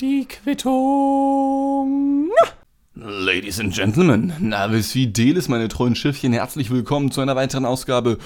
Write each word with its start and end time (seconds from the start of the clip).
Die 0.00 0.26
Quittung. 0.26 2.30
Ladies 2.94 3.60
and 3.60 3.74
Gentlemen, 3.74 4.32
Navis 4.40 4.92
Fidelis, 4.92 5.48
meine 5.48 5.68
treuen 5.68 5.94
Schiffchen, 5.94 6.32
herzlich 6.32 6.70
willkommen 6.70 7.10
zu 7.10 7.20
einer 7.20 7.36
weiteren 7.36 7.66
Ausgabe 7.66 8.16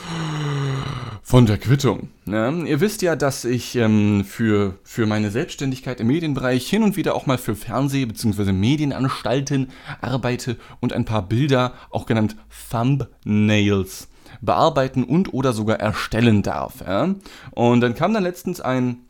von 1.24 1.46
der 1.46 1.58
Quittung. 1.58 2.10
Ja, 2.26 2.52
ihr 2.52 2.80
wisst 2.80 3.02
ja, 3.02 3.16
dass 3.16 3.44
ich 3.44 3.74
ähm, 3.74 4.24
für, 4.24 4.78
für 4.84 5.06
meine 5.06 5.32
Selbstständigkeit 5.32 5.98
im 5.98 6.06
Medienbereich 6.06 6.70
hin 6.70 6.84
und 6.84 6.96
wieder 6.96 7.16
auch 7.16 7.26
mal 7.26 7.38
für 7.38 7.56
Fernseh- 7.56 8.06
bzw. 8.06 8.52
Medienanstalten 8.52 9.72
arbeite 10.00 10.58
und 10.78 10.92
ein 10.92 11.04
paar 11.04 11.22
Bilder, 11.22 11.72
auch 11.90 12.06
genannt 12.06 12.36
Thumbnails, 12.70 14.06
bearbeiten 14.40 15.02
und 15.02 15.34
oder 15.34 15.52
sogar 15.52 15.80
erstellen 15.80 16.44
darf. 16.44 16.82
Ja? 16.86 17.16
Und 17.50 17.80
dann 17.80 17.96
kam 17.96 18.14
dann 18.14 18.22
letztens 18.22 18.60
ein, 18.60 19.00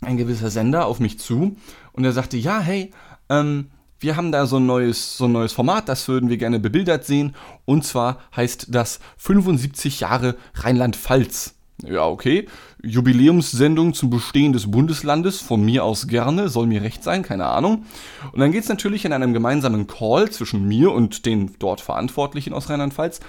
ein 0.00 0.16
gewisser 0.16 0.50
Sender 0.50 0.86
auf 0.86 1.00
mich 1.00 1.18
zu 1.18 1.56
und 1.92 2.04
er 2.04 2.12
sagte, 2.12 2.36
ja, 2.36 2.60
hey, 2.60 2.92
ähm, 3.28 3.70
wir 3.98 4.16
haben 4.16 4.32
da 4.32 4.46
so 4.46 4.56
ein 4.56 4.66
neues, 4.66 5.18
so 5.18 5.26
ein 5.26 5.32
neues 5.32 5.52
Format, 5.52 5.88
das 5.88 6.08
würden 6.08 6.30
wir 6.30 6.38
gerne 6.38 6.58
bebildert 6.58 7.04
sehen. 7.04 7.36
Und 7.66 7.84
zwar 7.84 8.18
heißt 8.34 8.68
das 8.70 8.98
75 9.18 10.00
Jahre 10.00 10.36
Rheinland-Pfalz. 10.54 11.54
Ja, 11.84 12.06
okay. 12.06 12.48
Jubiläumssendung 12.82 13.94
zum 13.94 14.10
Bestehen 14.10 14.52
des 14.52 14.70
Bundeslandes, 14.70 15.40
von 15.40 15.64
mir 15.64 15.84
aus 15.84 16.06
gerne, 16.06 16.48
soll 16.48 16.66
mir 16.66 16.82
recht 16.82 17.02
sein, 17.04 17.22
keine 17.22 17.46
Ahnung. 17.46 17.84
Und 18.32 18.40
dann 18.40 18.52
geht 18.52 18.62
es 18.62 18.68
natürlich 18.68 19.04
in 19.04 19.12
einem 19.12 19.32
gemeinsamen 19.32 19.86
Call 19.86 20.30
zwischen 20.30 20.66
mir 20.66 20.92
und 20.92 21.26
den 21.26 21.54
dort 21.58 21.80
Verantwortlichen 21.80 22.52
aus 22.52 22.70
Rheinland-Pfalz 22.70 23.20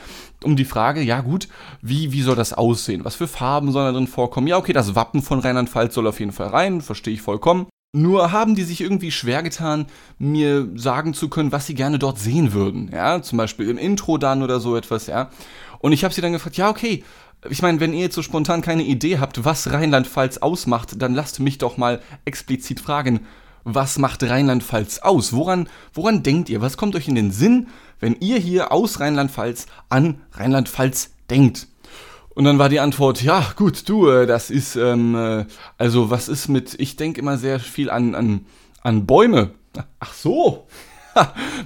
um 0.43 0.55
die 0.55 0.65
Frage, 0.65 1.01
ja 1.01 1.21
gut, 1.21 1.47
wie, 1.81 2.11
wie 2.11 2.21
soll 2.21 2.35
das 2.35 2.53
aussehen? 2.53 3.05
Was 3.05 3.15
für 3.15 3.27
Farben 3.27 3.71
sollen 3.71 3.85
da 3.85 3.91
drin 3.91 4.07
vorkommen? 4.07 4.47
Ja, 4.47 4.57
okay, 4.57 4.73
das 4.73 4.95
Wappen 4.95 5.21
von 5.21 5.39
Rheinland-Pfalz 5.39 5.93
soll 5.93 6.07
auf 6.07 6.19
jeden 6.19 6.31
Fall 6.31 6.47
rein, 6.47 6.81
verstehe 6.81 7.13
ich 7.13 7.21
vollkommen. 7.21 7.67
Nur 7.93 8.31
haben 8.31 8.55
die 8.55 8.63
sich 8.63 8.79
irgendwie 8.79 9.11
schwer 9.11 9.43
getan, 9.43 9.85
mir 10.17 10.69
sagen 10.75 11.13
zu 11.13 11.27
können, 11.27 11.51
was 11.51 11.67
sie 11.67 11.75
gerne 11.75 11.99
dort 11.99 12.19
sehen 12.19 12.53
würden. 12.53 12.89
Ja, 12.91 13.21
zum 13.21 13.37
Beispiel 13.37 13.69
im 13.69 13.77
Intro 13.77 14.17
dann 14.17 14.43
oder 14.43 14.61
so 14.61 14.77
etwas, 14.77 15.07
ja. 15.07 15.29
Und 15.79 15.91
ich 15.91 16.03
habe 16.03 16.13
sie 16.13 16.21
dann 16.21 16.31
gefragt, 16.31 16.55
ja, 16.55 16.69
okay, 16.69 17.03
ich 17.49 17.61
meine, 17.61 17.79
wenn 17.79 17.93
ihr 17.93 18.01
jetzt 18.01 18.15
so 18.15 18.21
spontan 18.21 18.61
keine 18.61 18.83
Idee 18.83 19.19
habt, 19.19 19.43
was 19.43 19.71
Rheinland-Pfalz 19.71 20.39
ausmacht, 20.39 21.01
dann 21.01 21.15
lasst 21.15 21.39
mich 21.39 21.57
doch 21.57 21.77
mal 21.77 22.01
explizit 22.25 22.79
fragen, 22.79 23.21
was 23.63 23.97
macht 23.97 24.23
Rheinland-Pfalz 24.23 24.99
aus? 24.99 25.33
Woran, 25.33 25.67
woran 25.93 26.23
denkt 26.23 26.49
ihr? 26.49 26.61
Was 26.61 26.77
kommt 26.77 26.95
euch 26.95 27.07
in 27.07 27.15
den 27.15 27.31
Sinn, 27.31 27.67
wenn 27.99 28.15
ihr 28.19 28.37
hier 28.37 28.71
aus 28.71 28.99
Rheinland-Pfalz 28.99 29.67
an 29.89 30.21
Rheinland-Pfalz 30.33 31.11
denkt? 31.29 31.67
Und 32.33 32.45
dann 32.45 32.59
war 32.59 32.69
die 32.69 32.79
Antwort, 32.79 33.21
ja, 33.21 33.45
gut, 33.55 33.89
du, 33.89 34.07
äh, 34.07 34.25
das 34.25 34.49
ist, 34.49 34.75
ähm, 34.75 35.15
äh, 35.15 35.45
also 35.77 36.09
was 36.09 36.29
ist 36.29 36.47
mit, 36.47 36.75
ich 36.79 36.95
denke 36.95 37.19
immer 37.19 37.37
sehr 37.37 37.59
viel 37.59 37.89
an, 37.89 38.15
an, 38.15 38.45
an 38.81 39.05
Bäume. 39.05 39.51
Ach 39.99 40.13
so. 40.13 40.67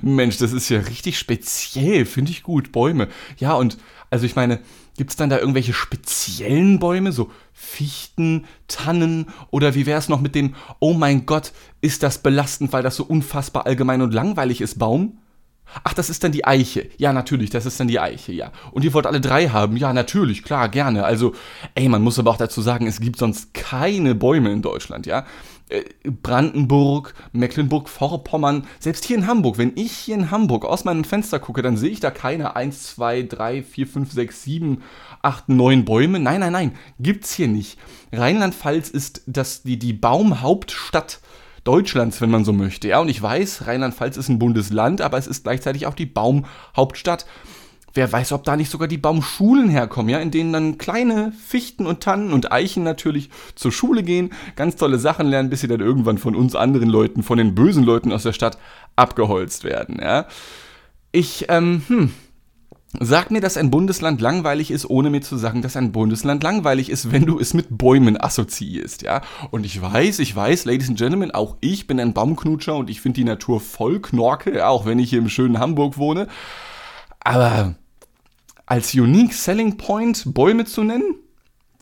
Mensch, 0.02 0.38
das 0.38 0.54
ist 0.54 0.70
ja 0.70 0.80
richtig 0.80 1.20
speziell, 1.20 2.06
finde 2.06 2.32
ich 2.32 2.44
gut, 2.44 2.72
Bäume. 2.72 3.10
Ja, 3.38 3.54
und 3.54 3.78
also 4.10 4.26
ich 4.26 4.36
meine, 4.36 4.60
gibt 4.98 5.12
es 5.12 5.16
dann 5.16 5.30
da 5.30 5.38
irgendwelche 5.38 5.74
speziellen 5.74 6.80
Bäume, 6.80 7.12
so 7.12 7.32
Fichten, 7.54 8.46
Tannen 8.68 9.28
oder 9.52 9.76
wie 9.76 9.86
wäre 9.86 10.00
es 10.00 10.10
noch 10.10 10.22
mit 10.22 10.36
dem, 10.36 10.56
oh 10.80 10.94
mein 10.94 11.26
Gott, 11.26 11.52
ist 11.82 12.04
das 12.04 12.20
belastend, 12.20 12.74
weil 12.74 12.84
das 12.84 12.96
so 12.96 13.04
unfassbar 13.04 13.66
allgemein 13.66 14.02
und 14.02 14.14
langweilig 14.14 14.62
ist, 14.62 14.80
Baum? 14.80 15.20
Ach, 15.84 15.94
das 15.94 16.10
ist 16.10 16.24
dann 16.24 16.32
die 16.32 16.46
Eiche. 16.46 16.90
Ja, 16.98 17.12
natürlich, 17.12 17.50
das 17.50 17.66
ist 17.66 17.80
dann 17.80 17.88
die 17.88 18.00
Eiche, 18.00 18.32
ja. 18.32 18.52
Und 18.72 18.86
ihr 18.86 18.94
wollt 18.94 19.08
alle 19.08 19.20
drei 19.20 19.50
haben? 19.50 19.78
Ja, 19.78 19.94
natürlich, 19.94 20.44
klar, 20.44 20.70
gerne. 20.70 21.04
Also, 21.04 21.34
ey, 21.74 21.90
man 21.90 22.02
muss 22.02 22.20
aber 22.20 22.32
auch 22.32 22.38
dazu 22.38 22.62
sagen, 22.62 22.88
es 22.88 23.00
gibt 23.00 23.18
sonst 23.18 23.54
keine 23.54 24.16
Bäume 24.16 24.52
in 24.52 24.62
Deutschland, 24.62 25.06
ja. 25.06 25.26
Äh, 25.70 25.84
Brandenburg, 26.04 27.16
Mecklenburg-Vorpommern, 27.32 28.68
selbst 28.80 29.04
hier 29.06 29.18
in 29.18 29.26
Hamburg, 29.26 29.58
wenn 29.58 29.74
ich 29.76 29.92
hier 29.92 30.16
in 30.16 30.30
Hamburg 30.30 30.64
aus 30.64 30.86
meinem 30.86 31.04
Fenster 31.04 31.40
gucke, 31.40 31.64
dann 31.64 31.76
sehe 31.76 31.90
ich 31.90 32.00
da 32.00 32.12
keine 32.12 32.56
1, 32.56 32.96
2, 32.96 33.24
3, 33.24 33.64
4, 33.64 33.88
5, 33.88 34.12
6, 34.12 34.44
7, 34.44 34.84
8, 35.24 35.50
9 35.50 35.86
Bäume. 35.86 36.20
Nein, 36.20 36.42
nein, 36.42 36.54
nein, 36.54 36.76
gibt's 37.00 37.34
hier 37.34 37.48
nicht. 37.48 37.80
Rheinland-Pfalz 38.14 38.90
ist 38.90 39.24
das, 39.26 39.64
die, 39.64 39.80
die 39.80 39.94
Baumhauptstadt 39.94 41.20
Deutschlands, 41.64 42.22
wenn 42.22 42.30
man 42.30 42.46
so 42.46 42.54
möchte. 42.54 42.88
Ja, 42.88 43.00
und 43.00 43.10
ich 43.10 43.20
weiß, 43.20 43.66
Rheinland-Pfalz 43.66 44.18
ist 44.18 44.30
ein 44.30 44.38
Bundesland, 44.38 45.02
aber 45.02 45.18
es 45.18 45.26
ist 45.26 45.44
gleichzeitig 45.44 45.88
auch 45.88 45.96
die 45.96 46.06
Baumhauptstadt. 46.06 47.26
Wer 47.96 48.12
weiß, 48.12 48.34
ob 48.34 48.44
da 48.44 48.56
nicht 48.58 48.70
sogar 48.70 48.88
die 48.88 48.98
Baumschulen 48.98 49.70
herkommen, 49.70 50.10
ja, 50.10 50.20
in 50.20 50.30
denen 50.30 50.54
dann 50.54 50.78
kleine 50.78 51.32
Fichten 51.32 51.86
und 51.86 52.02
Tannen 52.02 52.34
und 52.34 52.52
Eichen 52.52 52.84
natürlich 52.84 53.30
zur 53.56 53.72
Schule 53.72 54.04
gehen, 54.04 54.34
ganz 54.56 54.76
tolle 54.76 55.00
Sachen 55.00 55.28
lernen, 55.28 55.50
bis 55.50 55.62
sie 55.62 55.68
dann 55.68 55.80
irgendwann 55.80 56.18
von 56.18 56.36
uns 56.36 56.56
anderen 56.56 56.90
Leuten, 56.90 57.24
von 57.24 57.38
den 57.38 57.56
bösen 57.56 57.84
Leuten 57.84 58.12
aus 58.12 58.24
der 58.24 58.34
Stadt 58.34 58.58
abgeholzt 58.96 59.64
werden, 59.64 60.00
ja. 60.02 60.28
Ich, 61.12 61.46
ähm, 61.48 61.84
hm, 61.88 62.12
Sag 63.02 63.30
mir, 63.30 63.42
dass 63.42 63.58
ein 63.58 63.72
Bundesland 63.72 64.22
langweilig 64.22 64.72
ist, 64.72 64.90
ohne 64.90 65.10
mir 65.10 65.22
zu 65.22 65.38
sagen, 65.38 65.62
dass 65.62 65.76
ein 65.76 65.92
Bundesland 65.92 66.44
langweilig 66.44 66.90
ist, 66.90 67.12
wenn 67.12 67.26
du 67.26 67.40
es 67.40 67.54
mit 67.54 67.78
Bäumen 67.78 68.20
assoziierst, 68.20 69.02
ja? 69.02 69.22
Und 69.52 69.66
ich 69.66 69.82
weiß, 69.82 70.20
ich 70.20 70.34
weiß, 70.34 70.66
Ladies 70.66 70.90
and 70.90 70.98
Gentlemen, 70.98 71.32
auch 71.32 71.58
ich 71.60 71.88
bin 71.88 72.00
ein 72.00 72.14
Baumknutscher 72.14 72.76
und 72.76 72.90
ich 72.90 73.02
finde 73.02 73.20
die 73.20 73.26
Natur 73.26 73.60
voll 73.60 74.00
Knorke, 74.00 74.58
ja, 74.58 74.70
auch 74.70 74.86
wenn 74.86 75.00
ich 75.00 75.10
hier 75.10 75.20
im 75.20 75.30
schönen 75.30 75.60
Hamburg 75.60 75.98
wohne. 75.98 76.28
Aber 77.20 77.76
als 78.66 78.94
Unique 78.94 79.34
Selling 79.34 79.78
Point 79.78 80.34
Bäume 80.34 80.66
zu 80.66 80.84
nennen? 80.84 81.16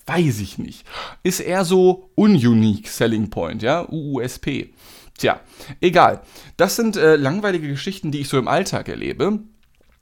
Weiß 0.05 0.39
ich 0.39 0.57
nicht. 0.57 0.85
Ist 1.23 1.39
eher 1.39 1.63
so 1.63 2.09
ununique 2.15 2.87
Selling 2.87 3.29
Point, 3.29 3.61
ja? 3.61 3.87
UUSP. 3.89 4.73
Tja, 5.17 5.39
egal. 5.79 6.21
Das 6.57 6.75
sind 6.75 6.97
äh, 6.97 7.15
langweilige 7.15 7.67
Geschichten, 7.67 8.11
die 8.11 8.19
ich 8.19 8.29
so 8.29 8.37
im 8.37 8.47
Alltag 8.47 8.89
erlebe. 8.89 9.39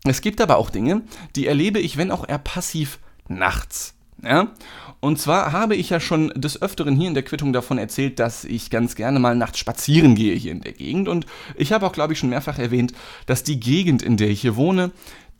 Es 0.03 0.21
gibt 0.21 0.41
aber 0.41 0.57
auch 0.57 0.71
Dinge, 0.71 1.03
die 1.35 1.45
erlebe 1.45 1.79
ich, 1.79 1.97
wenn 1.97 2.11
auch 2.11 2.27
eher 2.27 2.39
passiv, 2.39 2.99
nachts. 3.27 3.93
Ja? 4.23 4.51
Und 4.99 5.19
zwar 5.19 5.51
habe 5.51 5.75
ich 5.75 5.89
ja 5.89 5.99
schon 5.99 6.29
des 6.35 6.61
Öfteren 6.61 6.95
hier 6.95 7.07
in 7.07 7.15
der 7.15 7.23
Quittung 7.23 7.53
davon 7.53 7.79
erzählt, 7.79 8.19
dass 8.19 8.43
ich 8.43 8.69
ganz 8.69 8.95
gerne 8.95 9.19
mal 9.19 9.35
nachts 9.35 9.57
spazieren 9.57 10.13
gehe 10.13 10.35
hier 10.35 10.51
in 10.51 10.61
der 10.61 10.73
Gegend. 10.73 11.07
Und 11.07 11.25
ich 11.55 11.71
habe 11.71 11.85
auch, 11.85 11.91
glaube 11.91 12.13
ich, 12.13 12.19
schon 12.19 12.29
mehrfach 12.29 12.59
erwähnt, 12.59 12.93
dass 13.25 13.43
die 13.43 13.59
Gegend, 13.59 14.03
in 14.03 14.17
der 14.17 14.29
ich 14.29 14.41
hier 14.41 14.55
wohne, 14.55 14.91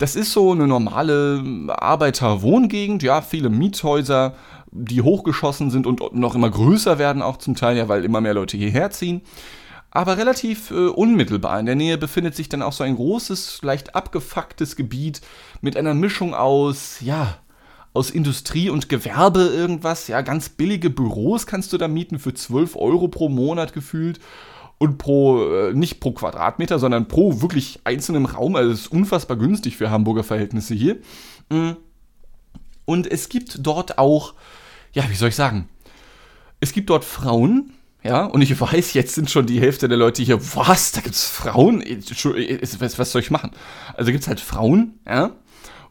das 0.02 0.16
ist 0.16 0.34
so 0.34 0.52
eine 0.52 0.68
normale 0.68 1.44
Arbeiterwohngegend, 1.68 3.04
ja, 3.04 3.22
viele 3.22 3.50
Miethäuser, 3.50 4.36
die 4.72 5.02
hochgeschossen 5.02 5.70
sind 5.70 5.86
und 5.86 6.16
noch 6.16 6.36
immer 6.36 6.50
größer 6.50 6.98
werden 6.98 7.22
auch 7.22 7.38
zum 7.38 7.56
Teil, 7.56 7.78
ja, 7.78 7.88
weil 7.88 8.06
immer 8.06 8.22
mehr 8.22 8.34
Leute 8.34 8.58
hierher 8.58 8.90
ziehen 8.92 9.22
aber 9.92 10.18
relativ 10.18 10.72
äh, 10.72 10.88
unmittelbar. 10.88 11.60
In 11.60 11.66
der 11.66 11.76
Nähe 11.76 11.98
befindet 11.98 12.36
sich 12.36 12.50
dann 12.50 12.62
auch 12.62 12.72
so 12.72 12.84
ein 12.84 12.96
großes, 12.96 13.62
leicht 13.62 13.94
abgefucktes 13.94 14.78
Gebiet 14.78 15.22
mit 15.60 15.76
einer 15.78 15.94
Mischung 15.94 16.34
aus, 16.34 17.02
ja, 17.02 17.38
aus 17.94 18.10
Industrie 18.10 18.70
und 18.70 18.88
Gewerbe 18.88 19.42
irgendwas. 19.42 20.08
Ja, 20.08 20.22
ganz 20.22 20.48
billige 20.48 20.90
Büros 20.90 21.46
kannst 21.46 21.74
du 21.74 21.78
da 21.78 21.90
mieten 21.90 22.20
für 22.20 22.34
12 22.34 22.78
Euro 22.78 23.10
pro 23.10 23.28
Monat 23.28 23.74
gefühlt. 23.74 24.22
Und 24.82 24.98
pro, 24.98 25.44
äh, 25.44 25.74
nicht 25.76 26.00
pro 26.00 26.12
Quadratmeter, 26.12 26.80
sondern 26.80 27.08
pro 27.08 27.40
wirklich 27.40 27.82
einzelnen 27.84 28.26
Raum. 28.26 28.56
Also 28.56 28.72
es 28.72 28.80
ist 28.80 28.92
unfassbar 28.92 29.38
günstig 29.38 29.78
für 29.78 29.92
Hamburger 29.92 30.24
Verhältnisse 30.24 30.74
hier. 30.74 30.98
Mm. 31.50 31.74
Und 32.86 33.06
es 33.06 33.30
gibt 33.30 33.60
dort 33.60 34.00
auch, 34.00 34.34
ja, 34.92 35.08
wie 35.08 35.14
soll 35.14 35.30
ich 35.30 35.36
sagen? 35.36 35.70
Es 36.62 36.74
gibt 36.74 36.90
dort 36.90 37.06
Frauen, 37.06 37.74
ja, 38.02 38.26
und 38.26 38.42
ich 38.42 38.60
weiß, 38.60 38.94
jetzt 38.96 39.14
sind 39.14 39.30
schon 39.30 39.46
die 39.46 39.62
Hälfte 39.62 39.88
der 39.88 40.00
Leute 40.00 40.24
hier, 40.24 40.44
was, 40.56 40.94
da 40.94 41.02
gibt's 41.02 41.28
Frauen? 41.28 41.84
Was 41.84 43.12
soll 43.12 43.22
ich 43.22 43.30
machen? 43.30 43.52
Also 43.94 44.12
gibt's 44.12 44.28
halt 44.28 44.40
Frauen, 44.40 45.00
ja, 45.08 45.36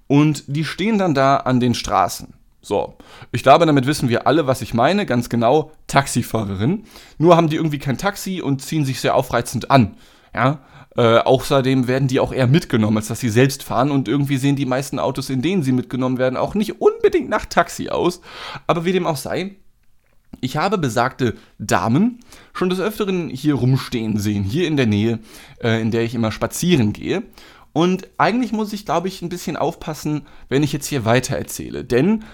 und 0.09 0.43
die 0.49 0.65
stehen 0.65 0.99
dann 0.99 1.15
da 1.15 1.37
an 1.37 1.61
den 1.61 1.75
Straßen. 1.75 2.34
So, 2.62 2.97
ich 3.32 3.43
glaube, 3.43 3.65
damit 3.65 3.87
wissen 3.87 4.09
wir 4.09 4.26
alle, 4.26 4.47
was 4.47 4.60
ich 4.60 4.75
meine, 4.75 5.06
ganz 5.06 5.28
genau, 5.28 5.72
Taxifahrerin. 5.87 6.84
Nur 7.19 7.37
haben 7.37 7.48
die 7.48 7.56
irgendwie 7.56 7.78
kein 7.78 7.97
Taxi 7.97 8.42
und 8.42 8.62
ziehen 8.62 8.84
sich 8.84 9.01
sehr 9.01 9.15
aufreizend 9.15 9.71
an, 9.71 9.97
ja. 10.34 10.60
Äh, 10.97 11.18
außerdem 11.18 11.86
werden 11.86 12.09
die 12.09 12.18
auch 12.18 12.33
eher 12.33 12.48
mitgenommen, 12.48 12.97
als 12.97 13.07
dass 13.07 13.21
sie 13.21 13.28
selbst 13.28 13.62
fahren. 13.62 13.92
Und 13.92 14.09
irgendwie 14.09 14.36
sehen 14.39 14.57
die 14.57 14.66
meisten 14.66 14.98
Autos, 14.98 15.30
in 15.30 15.41
denen 15.41 15.62
sie 15.62 15.71
mitgenommen 15.71 16.18
werden, 16.18 16.36
auch 16.36 16.54
nicht 16.54 16.80
unbedingt 16.80 17.28
nach 17.28 17.47
Taxi 17.47 17.89
aus. 17.91 18.21
Aber 18.66 18.84
wie 18.84 18.92
dem 18.92 19.06
auch 19.06 19.16
sei, 19.16 19.54
ich 20.41 20.56
habe 20.56 20.78
besagte 20.78 21.36
Damen 21.59 22.18
schon 22.53 22.71
des 22.71 22.80
Öfteren 22.80 23.28
hier 23.30 23.54
rumstehen 23.54 24.18
sehen, 24.18 24.42
hier 24.42 24.66
in 24.66 24.77
der 24.77 24.86
Nähe, 24.86 25.21
äh, 25.63 25.80
in 25.80 25.92
der 25.92 26.03
ich 26.03 26.15
immer 26.15 26.33
spazieren 26.33 26.92
gehe. 26.92 27.22
Und 27.72 28.09
eigentlich 28.18 28.53
muss 28.53 28.72
ich, 28.72 28.84
glaube 28.84 29.09
ich, 29.09 29.22
ein 29.22 29.28
bisschen 29.28 29.56
aufpassen, 29.56 30.27
wenn 30.48 30.63
ich 30.63 30.72
jetzt 30.72 30.86
hier 30.86 31.04
weiter 31.04 31.36
erzähle. 31.36 31.84
Denn 31.84 32.24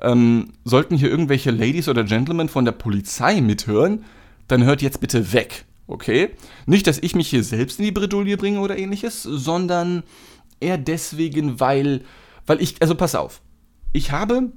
ähm, 0.00 0.52
sollten 0.64 0.96
hier 0.96 1.10
irgendwelche 1.10 1.50
Ladies 1.50 1.88
oder 1.88 2.04
Gentlemen 2.04 2.48
von 2.48 2.64
der 2.64 2.72
Polizei 2.72 3.40
mithören, 3.40 4.04
dann 4.48 4.64
hört 4.64 4.82
jetzt 4.82 5.00
bitte 5.00 5.32
weg, 5.32 5.64
okay? 5.86 6.30
Nicht, 6.66 6.86
dass 6.86 6.98
ich 6.98 7.14
mich 7.14 7.28
hier 7.28 7.44
selbst 7.44 7.78
in 7.78 7.84
die 7.84 7.92
Bredouille 7.92 8.36
bringe 8.36 8.60
oder 8.60 8.78
ähnliches, 8.78 9.22
sondern 9.22 10.02
eher 10.60 10.78
deswegen, 10.78 11.60
weil, 11.60 12.02
weil 12.46 12.60
ich, 12.60 12.76
also 12.80 12.94
pass 12.94 13.14
auf, 13.14 13.40
ich 13.92 14.10
habe 14.10 14.52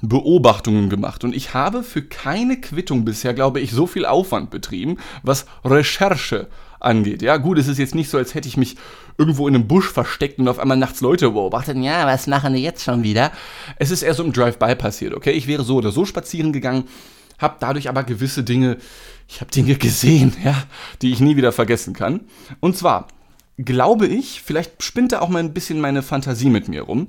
Beobachtungen 0.00 0.90
gemacht 0.90 1.24
und 1.24 1.34
ich 1.34 1.54
habe 1.54 1.82
für 1.82 2.02
keine 2.02 2.60
Quittung 2.60 3.04
bisher, 3.04 3.34
glaube 3.34 3.60
ich, 3.60 3.70
so 3.70 3.86
viel 3.86 4.04
Aufwand 4.04 4.50
betrieben, 4.50 4.96
was 5.22 5.46
Recherche 5.64 6.48
angeht. 6.84 7.22
Ja, 7.22 7.36
gut, 7.36 7.58
es 7.58 7.68
ist 7.68 7.78
jetzt 7.78 7.94
nicht 7.94 8.10
so, 8.10 8.18
als 8.18 8.34
hätte 8.34 8.48
ich 8.48 8.56
mich 8.56 8.76
irgendwo 9.18 9.48
in 9.48 9.54
einem 9.54 9.68
Busch 9.68 9.88
versteckt 9.90 10.38
und 10.38 10.48
auf 10.48 10.58
einmal 10.58 10.76
nachts 10.76 11.00
Leute 11.00 11.30
beobachtet. 11.30 11.76
Ja, 11.78 12.06
was 12.06 12.26
machen 12.26 12.54
die 12.54 12.62
jetzt 12.62 12.84
schon 12.84 13.02
wieder? 13.02 13.32
Es 13.78 13.90
ist 13.90 14.02
eher 14.02 14.14
so 14.14 14.24
im 14.24 14.32
Drive-by 14.32 14.76
passiert, 14.76 15.14
okay? 15.14 15.32
Ich 15.32 15.46
wäre 15.46 15.64
so 15.64 15.76
oder 15.76 15.92
so 15.92 16.04
spazieren 16.04 16.52
gegangen, 16.52 16.84
habe 17.38 17.56
dadurch 17.60 17.88
aber 17.88 18.04
gewisse 18.04 18.44
Dinge, 18.44 18.78
ich 19.28 19.40
habe 19.40 19.50
Dinge 19.50 19.76
gesehen, 19.76 20.34
ja, 20.44 20.62
die 21.00 21.12
ich 21.12 21.20
nie 21.20 21.36
wieder 21.36 21.52
vergessen 21.52 21.94
kann. 21.94 22.20
Und 22.60 22.76
zwar 22.76 23.08
glaube 23.58 24.06
ich, 24.06 24.42
vielleicht 24.42 24.82
spinnt 24.82 25.12
da 25.12 25.20
auch 25.20 25.28
mal 25.28 25.38
ein 25.38 25.54
bisschen 25.54 25.80
meine 25.80 26.02
Fantasie 26.02 26.50
mit 26.50 26.68
mir 26.68 26.82
rum. 26.82 27.08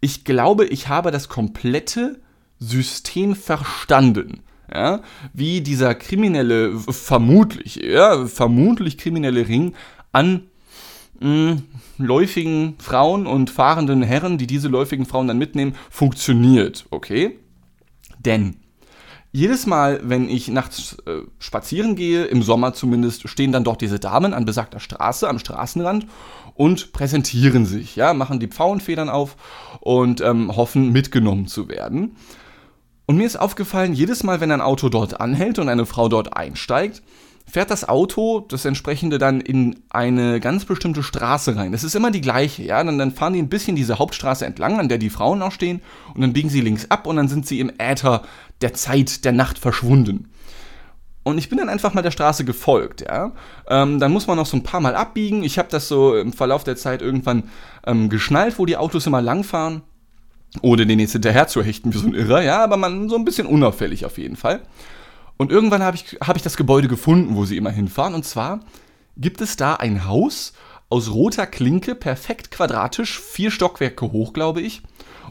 Ich 0.00 0.24
glaube, 0.24 0.66
ich 0.66 0.88
habe 0.88 1.10
das 1.10 1.28
komplette 1.28 2.20
System 2.58 3.34
verstanden 3.34 4.42
ja, 4.72 5.00
wie 5.32 5.60
dieser 5.60 5.94
kriminelle, 5.94 6.78
vermutlich, 6.78 7.76
ja, 7.76 8.26
vermutlich 8.26 8.98
kriminelle 8.98 9.46
Ring 9.48 9.74
an 10.12 10.44
mh, 11.20 11.50
hm, 11.50 11.62
läufigen 11.98 12.74
Frauen 12.78 13.26
und 13.26 13.50
fahrenden 13.50 14.02
Herren, 14.02 14.38
die 14.38 14.46
diese 14.46 14.68
läufigen 14.68 15.06
Frauen 15.06 15.28
dann 15.28 15.38
mitnehmen, 15.38 15.74
funktioniert, 15.90 16.86
okay? 16.90 17.38
Denn 18.18 18.56
jedes 19.34 19.66
Mal, 19.66 20.00
wenn 20.02 20.28
ich 20.28 20.48
nachts 20.48 20.98
äh, 21.06 21.22
spazieren 21.38 21.96
gehe, 21.96 22.24
im 22.24 22.42
Sommer 22.42 22.74
zumindest, 22.74 23.28
stehen 23.28 23.50
dann 23.50 23.64
dort 23.64 23.80
diese 23.80 23.98
Damen 23.98 24.34
an 24.34 24.44
besagter 24.44 24.78
Straße, 24.78 25.26
am 25.26 25.38
Straßenrand 25.38 26.06
und 26.54 26.92
präsentieren 26.92 27.64
sich, 27.64 27.96
ja, 27.96 28.12
machen 28.12 28.40
die 28.40 28.48
Pfauenfedern 28.48 29.08
auf 29.08 29.36
und 29.80 30.20
ähm, 30.20 30.54
hoffen 30.54 30.92
mitgenommen 30.92 31.46
zu 31.46 31.68
werden. 31.68 32.16
Und 33.12 33.18
mir 33.18 33.26
ist 33.26 33.36
aufgefallen, 33.36 33.92
jedes 33.92 34.22
Mal, 34.22 34.40
wenn 34.40 34.50
ein 34.50 34.62
Auto 34.62 34.88
dort 34.88 35.20
anhält 35.20 35.58
und 35.58 35.68
eine 35.68 35.84
Frau 35.84 36.08
dort 36.08 36.34
einsteigt, 36.34 37.02
fährt 37.46 37.70
das 37.70 37.86
Auto, 37.86 38.40
das 38.40 38.64
entsprechende, 38.64 39.18
dann 39.18 39.42
in 39.42 39.80
eine 39.90 40.40
ganz 40.40 40.64
bestimmte 40.64 41.02
Straße 41.02 41.54
rein. 41.54 41.74
Es 41.74 41.84
ist 41.84 41.94
immer 41.94 42.10
die 42.10 42.22
gleiche, 42.22 42.62
ja. 42.62 42.82
Dann, 42.82 42.96
dann 42.96 43.12
fahren 43.12 43.34
die 43.34 43.38
ein 43.38 43.50
bisschen 43.50 43.76
diese 43.76 43.98
Hauptstraße 43.98 44.46
entlang, 44.46 44.80
an 44.80 44.88
der 44.88 44.96
die 44.96 45.10
Frauen 45.10 45.42
auch 45.42 45.52
stehen, 45.52 45.82
und 46.14 46.22
dann 46.22 46.32
biegen 46.32 46.48
sie 46.48 46.62
links 46.62 46.90
ab 46.90 47.06
und 47.06 47.16
dann 47.16 47.28
sind 47.28 47.46
sie 47.46 47.60
im 47.60 47.70
Äther 47.76 48.22
der 48.62 48.72
Zeit, 48.72 49.26
der 49.26 49.32
Nacht 49.32 49.58
verschwunden. 49.58 50.30
Und 51.22 51.36
ich 51.36 51.50
bin 51.50 51.58
dann 51.58 51.68
einfach 51.68 51.92
mal 51.92 52.00
der 52.00 52.12
Straße 52.12 52.46
gefolgt, 52.46 53.02
ja. 53.02 53.32
Ähm, 53.68 54.00
dann 54.00 54.10
muss 54.10 54.26
man 54.26 54.38
noch 54.38 54.46
so 54.46 54.56
ein 54.56 54.62
paar 54.62 54.80
Mal 54.80 54.94
abbiegen. 54.94 55.44
Ich 55.44 55.58
habe 55.58 55.68
das 55.70 55.86
so 55.86 56.16
im 56.16 56.32
Verlauf 56.32 56.64
der 56.64 56.76
Zeit 56.76 57.02
irgendwann 57.02 57.50
ähm, 57.86 58.08
geschnallt, 58.08 58.58
wo 58.58 58.64
die 58.64 58.78
Autos 58.78 59.06
immer 59.06 59.20
langfahren 59.20 59.82
ohne 60.60 60.86
den 60.86 60.98
jetzt 60.98 61.12
hinterher 61.12 61.46
zu 61.46 61.62
hechten 61.62 61.94
wie 61.94 61.98
so 61.98 62.06
ein 62.06 62.14
Irrer, 62.14 62.42
ja, 62.42 62.62
aber 62.62 62.76
man 62.76 63.08
so 63.08 63.16
ein 63.16 63.24
bisschen 63.24 63.46
unauffällig 63.46 64.04
auf 64.04 64.18
jeden 64.18 64.36
Fall. 64.36 64.60
Und 65.38 65.50
irgendwann 65.50 65.82
habe 65.82 65.96
ich, 65.96 66.18
hab 66.20 66.36
ich 66.36 66.42
das 66.42 66.56
Gebäude 66.56 66.88
gefunden, 66.88 67.34
wo 67.34 67.44
sie 67.44 67.56
immer 67.56 67.70
hinfahren. 67.70 68.14
Und 68.14 68.24
zwar 68.24 68.60
gibt 69.16 69.40
es 69.40 69.56
da 69.56 69.74
ein 69.74 70.06
Haus 70.06 70.52
aus 70.88 71.10
roter 71.10 71.46
Klinke, 71.46 71.94
perfekt 71.94 72.50
quadratisch, 72.50 73.18
vier 73.18 73.50
Stockwerke 73.50 74.12
hoch, 74.12 74.34
glaube 74.34 74.60
ich. 74.60 74.82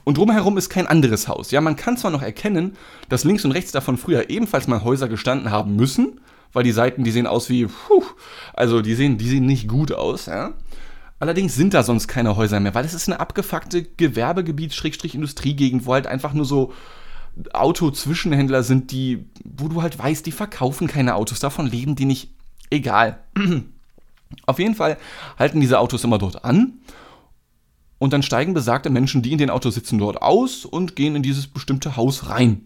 Und 0.04 0.18
drumherum 0.18 0.58
ist 0.58 0.70
kein 0.70 0.88
anderes 0.88 1.28
Haus. 1.28 1.52
Ja, 1.52 1.62
man 1.62 1.76
kann 1.76 1.98
zwar 1.98 2.10
noch 2.10 2.24
erkennen, 2.24 2.76
dass 3.10 3.24
links 3.24 3.46
und 3.46 3.52
rechts 3.52 3.72
davon 3.72 3.98
früher 3.98 4.30
ebenfalls 4.32 4.68
mal 4.68 4.84
Häuser 4.84 5.08
gestanden 5.08 5.52
haben 5.52 5.76
müssen, 5.76 6.20
weil 6.54 6.64
die 6.64 6.72
Seiten, 6.72 7.04
die 7.04 7.12
sehen 7.12 7.28
aus 7.28 7.50
wie, 7.50 7.68
puh, 7.68 8.04
also 8.54 8.82
die 8.82 8.96
sehen, 8.96 9.20
die 9.20 9.30
sehen 9.30 9.46
nicht 9.46 9.68
gut 9.68 9.92
aus, 9.92 10.26
ja. 10.26 10.54
Allerdings 11.22 11.54
sind 11.54 11.76
da 11.76 11.84
sonst 11.84 12.08
keine 12.08 12.36
Häuser 12.36 12.60
mehr, 12.60 12.74
weil 12.74 12.84
es 12.84 12.96
ist 12.96 13.08
eine 13.08 13.20
abgefuckte 13.20 13.84
Gewerbegebiet-Industriegegend, 13.84 15.86
wo 15.86 15.94
halt 15.94 16.08
einfach 16.08 16.34
nur 16.34 16.46
so 16.46 16.74
Autozwischenhändler 17.54 18.64
sind, 18.64 18.90
die, 18.90 19.26
wo 19.44 19.68
du 19.68 19.84
halt 19.84 20.00
weißt, 20.00 20.26
die 20.26 20.32
verkaufen 20.32 20.88
keine 20.88 21.14
Autos, 21.14 21.40
davon 21.40 21.68
leben 21.68 21.96
die 21.96 22.06
nicht. 22.06 22.32
Egal. 22.72 23.20
Auf 24.48 24.58
jeden 24.58 24.74
Fall 24.74 24.98
halten 25.38 25.60
diese 25.60 25.78
Autos 25.78 26.04
immer 26.04 26.18
dort 26.18 26.44
an 26.44 26.80
und 28.00 28.14
dann 28.14 28.24
steigen 28.24 28.56
besagte 28.56 28.90
Menschen, 28.90 29.22
die 29.22 29.32
in 29.32 29.38
den 29.38 29.52
Autos 29.52 29.76
sitzen, 29.76 30.00
dort 30.00 30.24
aus 30.24 30.66
und 30.66 30.96
gehen 30.96 31.16
in 31.16 31.22
dieses 31.22 31.46
bestimmte 31.46 31.98
Haus 31.98 32.30
rein. 32.30 32.66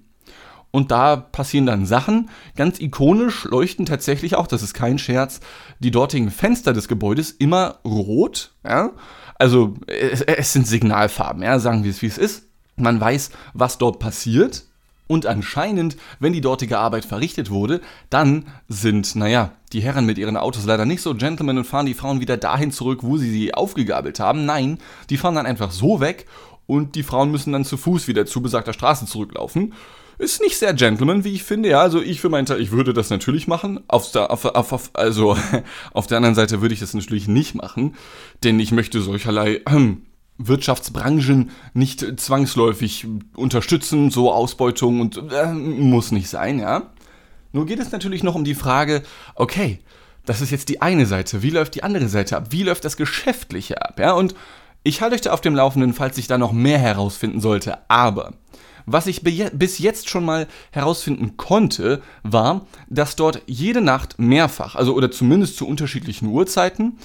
Und 0.76 0.92
da 0.92 1.16
passieren 1.16 1.66
dann 1.66 1.86
Sachen. 1.86 2.30
Ganz 2.58 2.82
ikonisch 2.82 3.46
leuchten 3.46 3.86
tatsächlich 3.86 4.36
auch, 4.36 4.46
das 4.46 4.62
ist 4.62 4.74
kein 4.74 4.98
Scherz, 4.98 5.40
die 5.80 5.90
dortigen 5.90 6.30
Fenster 6.30 6.74
des 6.74 6.90
Gebäudes 6.90 7.32
immer 7.32 7.80
rot. 7.86 8.52
Ja? 8.66 8.92
Also 9.36 9.76
es, 9.88 10.20
es 10.20 10.52
sind 10.52 10.68
Signalfarben, 10.68 11.44
ja? 11.44 11.60
sagen 11.60 11.86
wir 11.86 11.92
es 11.92 12.02
wie 12.02 12.08
es 12.08 12.18
ist. 12.18 12.48
Man 12.76 13.00
weiß, 13.00 13.32
was 13.54 13.78
dort 13.78 14.00
passiert. 14.00 14.66
Und 15.08 15.26
anscheinend, 15.26 15.96
wenn 16.20 16.34
die 16.34 16.42
dortige 16.42 16.78
Arbeit 16.78 17.06
verrichtet 17.06 17.50
wurde, 17.50 17.80
dann 18.10 18.48
sind, 18.68 19.16
naja, 19.16 19.54
die 19.72 19.80
Herren 19.80 20.06
mit 20.06 20.18
ihren 20.18 20.36
Autos 20.36 20.66
leider 20.66 20.84
nicht 20.84 21.02
so 21.02 21.16
Gentlemen 21.16 21.58
und 21.58 21.64
fahren 21.64 21.86
die 21.86 21.94
Frauen 21.94 22.20
wieder 22.20 22.36
dahin 22.36 22.74
zurück, 22.74 23.00
wo 23.02 23.16
sie 23.16 23.32
sie 23.32 23.54
aufgegabelt 23.54 24.20
haben. 24.20 24.46
Nein, 24.46 24.80
die 25.10 25.16
fahren 25.16 25.36
dann 25.36 25.46
einfach 25.46 25.72
so 25.72 26.02
weg 26.02 26.26
und 26.68 26.96
die 26.96 27.04
Frauen 27.04 27.32
müssen 27.32 27.54
dann 27.54 27.64
zu 27.64 27.78
Fuß 27.78 28.10
wieder 28.10 28.26
zu 28.26 28.42
besagter 28.42 28.74
Straße 28.74 29.06
zurücklaufen. 29.06 29.72
Ist 30.18 30.42
nicht 30.42 30.58
sehr 30.58 30.74
Gentleman, 30.74 31.24
wie 31.24 31.34
ich 31.34 31.44
finde. 31.44 31.70
Ja, 31.70 31.82
also 31.82 32.02
ich 32.02 32.22
für 32.22 32.30
meinen 32.30 32.46
Teil, 32.46 32.62
ich 32.62 32.72
würde 32.72 32.94
das 32.94 33.10
natürlich 33.10 33.48
machen. 33.48 33.82
Auf 33.88 34.12
der, 34.12 34.32
auf, 34.32 34.46
auf, 34.46 34.90
also 34.94 35.38
auf 35.94 36.08
der 36.08 36.18
anderen 36.18 36.36
Seite 36.36 36.62
würde 36.62 36.74
ich 36.74 36.80
das 36.80 36.94
natürlich 36.94 37.28
nicht 37.28 37.56
machen, 37.56 37.96
denn 38.44 38.60
ich 38.60 38.72
möchte 38.72 39.02
solcherlei 39.02 39.62
äh, 39.66 39.96
Wirtschaftsbranchen 40.38 41.52
nicht 41.74 42.20
zwangsläufig 42.20 43.08
unterstützen, 43.36 44.10
so 44.10 44.32
Ausbeutung 44.32 45.02
und 45.02 45.22
äh, 45.32 45.54
muss 45.54 46.12
nicht 46.12 46.30
sein, 46.30 46.60
ja. 46.60 46.92
Nur 47.52 47.66
geht 47.66 47.80
es 47.80 47.92
natürlich 47.92 48.24
noch 48.24 48.36
um 48.36 48.44
die 48.44 48.56
Frage, 48.56 49.04
okay, 49.36 49.80
das 50.26 50.42
ist 50.42 50.52
jetzt 50.52 50.70
die 50.70 50.82
eine 50.82 51.06
Seite, 51.06 51.42
wie 51.42 51.52
läuft 51.52 51.76
die 51.76 51.84
andere 51.84 52.08
Seite 52.10 52.36
ab? 52.36 52.48
Wie 52.50 52.64
läuft 52.64 52.84
das 52.84 52.98
Geschäftliche 52.98 53.82
ab, 53.82 54.00
ja? 54.00 54.14
Und 54.14 54.36
ich 54.84 55.02
halte 55.02 55.16
euch 55.16 55.22
da 55.22 55.32
auf 55.32 55.42
dem 55.42 55.56
Laufenden, 55.56 55.94
falls 55.94 56.18
ich 56.18 56.28
da 56.28 56.38
noch 56.38 56.52
mehr 56.52 56.80
herausfinden 56.80 57.42
sollte, 57.42 57.90
aber 57.90 58.34
was 58.86 59.08
ich 59.08 59.22
bis 59.24 59.80
jetzt 59.80 60.10
schon 60.10 60.26
mal 60.26 60.48
herausfinden 60.72 61.38
konnte, 61.38 62.02
war, 62.24 62.66
dass 62.90 63.16
dort 63.16 63.42
jede 63.48 63.82
Nacht 63.82 64.20
mehrfach, 64.20 64.76
also 64.76 64.94
oder 64.94 65.12
zumindest 65.12 65.58
zu 65.58 65.68
unterschiedlichen 65.68 66.28
Uhrzeiten, 66.28 66.98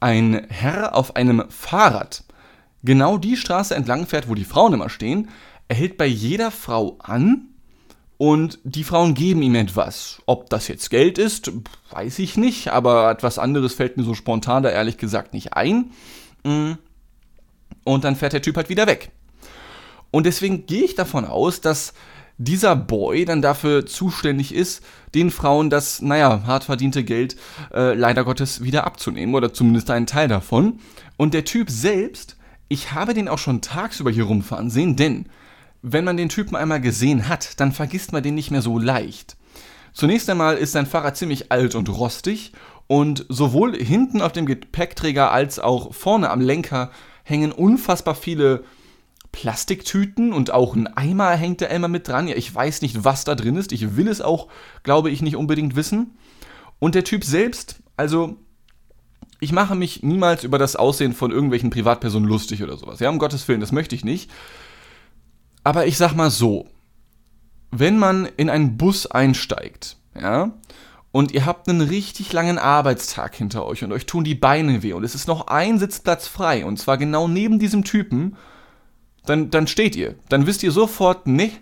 ein 0.00 0.46
Herr 0.48 0.96
auf 0.96 1.16
einem 1.16 1.44
Fahrrad 1.50 2.24
genau 2.82 3.18
die 3.18 3.36
Straße 3.36 3.74
entlang 3.74 4.06
fährt, 4.06 4.28
wo 4.28 4.34
die 4.34 4.44
Frauen 4.44 4.72
immer 4.72 4.88
stehen, 4.88 5.28
er 5.68 5.76
hält 5.76 5.98
bei 5.98 6.06
jeder 6.06 6.50
Frau 6.50 6.96
an 6.98 7.46
und 8.18 8.58
die 8.64 8.84
Frauen 8.84 9.14
geben 9.14 9.42
ihm 9.42 9.54
etwas. 9.54 10.20
Ob 10.26 10.50
das 10.50 10.68
jetzt 10.68 10.90
Geld 10.90 11.16
ist, 11.16 11.52
weiß 11.90 12.18
ich 12.18 12.36
nicht, 12.36 12.68
aber 12.68 13.10
etwas 13.10 13.38
anderes 13.38 13.74
fällt 13.74 13.96
mir 13.96 14.02
so 14.02 14.14
spontan 14.14 14.62
da 14.62 14.70
ehrlich 14.70 14.98
gesagt 14.98 15.32
nicht 15.32 15.54
ein. 15.54 15.92
Mm. 16.44 16.72
Und 17.84 18.04
dann 18.04 18.16
fährt 18.16 18.34
der 18.34 18.42
Typ 18.42 18.56
halt 18.56 18.68
wieder 18.68 18.86
weg. 18.86 19.10
Und 20.10 20.26
deswegen 20.26 20.66
gehe 20.66 20.84
ich 20.84 20.94
davon 20.94 21.24
aus, 21.24 21.60
dass 21.60 21.92
dieser 22.38 22.74
Boy 22.74 23.26
dann 23.26 23.42
dafür 23.42 23.84
zuständig 23.84 24.54
ist, 24.54 24.82
den 25.14 25.30
Frauen 25.30 25.68
das, 25.68 26.00
naja, 26.00 26.42
hart 26.46 26.64
verdiente 26.64 27.04
Geld 27.04 27.36
äh, 27.72 27.92
leider 27.92 28.24
Gottes 28.24 28.64
wieder 28.64 28.86
abzunehmen 28.86 29.34
oder 29.34 29.52
zumindest 29.52 29.90
einen 29.90 30.06
Teil 30.06 30.26
davon. 30.26 30.78
Und 31.18 31.34
der 31.34 31.44
Typ 31.44 31.68
selbst, 31.68 32.36
ich 32.68 32.92
habe 32.92 33.12
den 33.12 33.28
auch 33.28 33.38
schon 33.38 33.60
tagsüber 33.60 34.10
hier 34.10 34.24
rumfahren 34.24 34.70
sehen, 34.70 34.96
denn 34.96 35.26
wenn 35.82 36.04
man 36.04 36.16
den 36.16 36.30
Typen 36.30 36.56
einmal 36.56 36.80
gesehen 36.80 37.28
hat, 37.28 37.60
dann 37.60 37.72
vergisst 37.72 38.12
man 38.12 38.22
den 38.22 38.34
nicht 38.34 38.50
mehr 38.50 38.62
so 38.62 38.78
leicht. 38.78 39.36
Zunächst 39.92 40.30
einmal 40.30 40.56
ist 40.56 40.72
sein 40.72 40.86
Fahrrad 40.86 41.16
ziemlich 41.16 41.52
alt 41.52 41.74
und 41.74 41.90
rostig 41.90 42.52
und 42.86 43.26
sowohl 43.28 43.76
hinten 43.76 44.22
auf 44.22 44.32
dem 44.32 44.46
Gepäckträger 44.46 45.30
als 45.30 45.58
auch 45.58 45.92
vorne 45.92 46.30
am 46.30 46.40
Lenker 46.40 46.90
hängen 47.22 47.52
unfassbar 47.52 48.14
viele 48.14 48.64
Plastiktüten 49.32 50.32
und 50.32 50.50
auch 50.50 50.74
ein 50.74 50.86
Eimer 50.86 51.30
hängt 51.30 51.60
da 51.60 51.66
immer 51.66 51.88
mit 51.88 52.08
dran. 52.08 52.28
Ja, 52.28 52.36
ich 52.36 52.52
weiß 52.52 52.82
nicht, 52.82 53.04
was 53.04 53.24
da 53.24 53.34
drin 53.34 53.56
ist. 53.56 53.72
Ich 53.72 53.96
will 53.96 54.08
es 54.08 54.20
auch, 54.20 54.48
glaube 54.82 55.10
ich, 55.10 55.22
nicht 55.22 55.36
unbedingt 55.36 55.76
wissen. 55.76 56.14
Und 56.78 56.94
der 56.94 57.04
Typ 57.04 57.24
selbst, 57.24 57.76
also 57.96 58.36
ich 59.40 59.52
mache 59.52 59.74
mich 59.74 60.02
niemals 60.02 60.44
über 60.44 60.58
das 60.58 60.76
Aussehen 60.76 61.14
von 61.14 61.30
irgendwelchen 61.30 61.70
Privatpersonen 61.70 62.28
lustig 62.28 62.62
oder 62.62 62.76
sowas. 62.76 63.00
Ja, 63.00 63.08
um 63.08 63.18
Gottes 63.18 63.46
Willen, 63.48 63.60
das 63.60 63.72
möchte 63.72 63.94
ich 63.94 64.04
nicht. 64.04 64.30
Aber 65.64 65.86
ich 65.86 65.96
sag 65.96 66.14
mal 66.14 66.30
so, 66.30 66.68
wenn 67.70 67.98
man 67.98 68.26
in 68.36 68.50
einen 68.50 68.76
Bus 68.76 69.06
einsteigt, 69.06 69.96
ja, 70.18 70.52
und 71.12 71.32
ihr 71.32 71.44
habt 71.44 71.68
einen 71.68 71.80
richtig 71.80 72.32
langen 72.32 72.58
Arbeitstag 72.58 73.34
hinter 73.34 73.66
euch 73.66 73.82
und 73.82 73.92
euch 73.92 74.06
tun 74.06 74.24
die 74.24 74.34
Beine 74.34 74.82
weh 74.82 74.92
und 74.92 75.02
es 75.02 75.14
ist 75.14 75.26
noch 75.26 75.48
ein 75.48 75.78
Sitzplatz 75.78 76.28
frei 76.28 76.64
und 76.64 76.78
zwar 76.78 76.98
genau 76.98 77.26
neben 77.26 77.58
diesem 77.58 77.84
Typen 77.84 78.36
dann, 79.30 79.50
dann 79.50 79.66
steht 79.66 79.96
ihr. 79.96 80.16
Dann 80.28 80.46
wisst 80.46 80.62
ihr 80.62 80.72
sofort, 80.72 81.26
nee, 81.26 81.52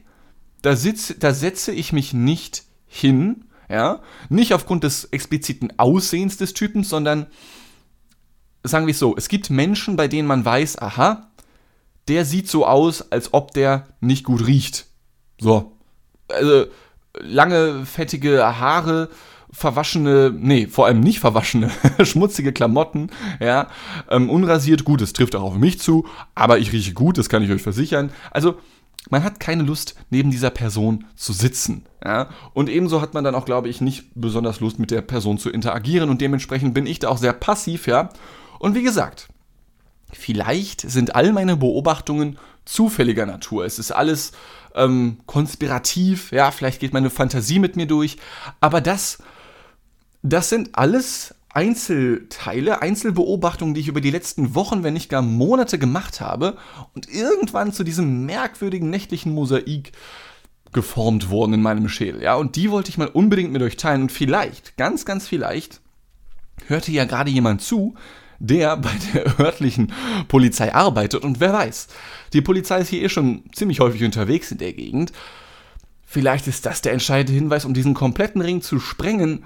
da, 0.63 0.75
da 1.19 1.35
setze 1.35 1.73
ich 1.73 1.93
mich 1.93 2.13
nicht 2.13 2.65
hin, 2.87 3.45
ja, 3.69 4.01
nicht 4.29 4.55
aufgrund 4.55 4.85
des 4.85 5.05
expliziten 5.05 5.79
Aussehens 5.79 6.39
des 6.39 6.55
Typens, 6.55 6.89
sondern 6.89 7.27
sagen 8.65 8.87
wir 8.87 8.93
es 8.93 8.99
so, 8.99 9.15
es 9.17 9.29
gibt 9.29 9.51
Menschen, 9.51 9.97
bei 9.97 10.09
denen 10.09 10.27
man 10.27 10.45
weiß, 10.45 10.81
aha, 10.81 11.31
der 12.09 12.25
sieht 12.25 12.49
so 12.49 12.67
aus, 12.67 13.13
als 13.13 13.35
ob 13.35 13.53
der 13.53 13.87
nicht 14.01 14.25
gut 14.25 14.47
riecht. 14.47 14.87
So. 15.39 15.77
Also, 16.29 16.67
lange, 17.15 17.85
fettige 17.85 18.59
Haare, 18.59 19.11
verwaschene, 19.51 20.33
nee, 20.37 20.67
vor 20.67 20.87
allem 20.87 21.01
nicht 21.01 21.21
verwaschene, 21.21 21.71
schmutzige 22.03 22.53
Klamotten, 22.53 23.11
ja, 23.41 23.69
ähm, 24.11 24.31
unrasiert, 24.31 24.85
gut, 24.85 25.01
das 25.01 25.13
trifft 25.13 25.35
auch 25.35 25.43
auf 25.43 25.55
mich 25.55 25.81
zu, 25.81 26.07
aber 26.35 26.59
ich 26.59 26.73
rieche 26.73 26.93
gut, 26.93 27.19
das 27.19 27.29
kann 27.29 27.43
ich 27.43 27.51
euch 27.51 27.63
versichern. 27.63 28.11
Also, 28.31 28.57
man 29.11 29.25
hat 29.25 29.41
keine 29.41 29.63
Lust, 29.63 29.95
neben 30.11 30.31
dieser 30.31 30.51
Person 30.51 31.07
zu 31.17 31.33
sitzen. 31.33 31.87
Ja? 32.05 32.29
Und 32.53 32.69
ebenso 32.69 33.01
hat 33.01 33.15
man 33.15 33.25
dann 33.25 33.35
auch, 33.35 33.47
glaube 33.47 33.69
ich, 33.69 33.81
nicht 33.81 34.11
besonders 34.15 34.61
Lust, 34.61 34.79
mit 34.79 34.91
der 34.91 35.01
Person 35.01 35.39
zu 35.39 35.51
interagieren 35.51 36.11
und 36.11 36.21
dementsprechend 36.21 36.75
bin 36.75 36.87
ich 36.87 36.99
da 36.99 37.09
auch 37.09 37.19
sehr 37.19 37.33
passiv, 37.33 37.87
ja. 37.87 38.11
Und 38.59 38.75
wie 38.75 38.83
gesagt, 38.83 39.29
vielleicht 40.13 40.83
sind 40.83 41.15
all 41.15 41.33
meine 41.33 41.57
Beobachtungen 41.57 42.39
zufälliger 42.65 43.25
Natur. 43.25 43.65
Es 43.65 43.79
ist 43.79 43.93
alles 43.93 44.33
ähm, 44.75 45.19
konspirativ, 45.27 46.33
ja, 46.33 46.51
vielleicht 46.51 46.81
geht 46.81 46.93
meine 46.93 47.11
Fantasie 47.11 47.59
mit 47.59 47.77
mir 47.77 47.87
durch, 47.87 48.19
aber 48.61 48.81
das, 48.81 49.19
das 50.23 50.49
sind 50.49 50.71
alles 50.73 51.35
Einzelteile, 51.51 52.83
Einzelbeobachtungen, 52.83 53.75
die 53.75 53.81
ich 53.81 53.89
über 53.89 54.01
die 54.01 54.11
letzten 54.11 54.55
Wochen, 54.55 54.83
wenn 54.83 54.95
nicht 54.95 55.09
gar 55.09 55.23
Monate 55.23 55.79
gemacht 55.79 56.21
habe 56.21 56.57
und 56.95 57.13
irgendwann 57.13 57.73
zu 57.73 57.85
diesem 57.85 58.27
merkwürdigen 58.27 58.91
nächtlichen 58.91 59.33
Mosaik 59.33 59.93
geformt 60.73 61.31
wurden 61.31 61.55
in 61.55 61.63
meinem 61.63 61.89
Schädel. 61.89 62.23
Ja, 62.23 62.35
und 62.35 62.57
die 62.57 62.71
wollte 62.71 62.91
ich 62.91 62.99
mal 62.99 63.09
unbedingt 63.09 63.53
mit 63.53 63.63
euch 63.63 63.77
teilen 63.77 64.03
und 64.03 64.13
vielleicht, 64.13 64.77
ganz, 64.77 65.05
ganz 65.05 65.27
vielleicht, 65.27 65.81
hörte 66.67 66.93
ja 66.93 67.07
gerade 67.07 67.31
jemand 67.31 67.63
zu, 67.63 67.95
der 68.39 68.77
bei 68.77 68.93
der 69.15 69.41
örtlichen 69.41 69.93
Polizei 70.29 70.75
arbeitet 70.75 71.25
und 71.25 71.41
wer 71.41 71.53
weiß, 71.53 71.89
die 72.35 72.43
Polizei 72.43 72.81
ist 72.81 72.89
hier 72.91 73.03
eh 73.03 73.09
schon 73.09 73.45
ziemlich 73.53 73.81
häufig 73.81 74.05
unterwegs 74.05 74.53
in 74.53 74.59
der 74.59 74.75
Gegend. 74.75 75.13
Vielleicht 76.05 76.47
ist 76.47 76.67
das 76.67 76.83
der 76.83 76.93
entscheidende 76.93 77.33
Hinweis, 77.33 77.65
um 77.65 77.75
diesen 77.75 77.95
kompletten 77.95 78.41
Ring 78.41 78.63
zu 78.63 78.79
sprengen 78.79 79.45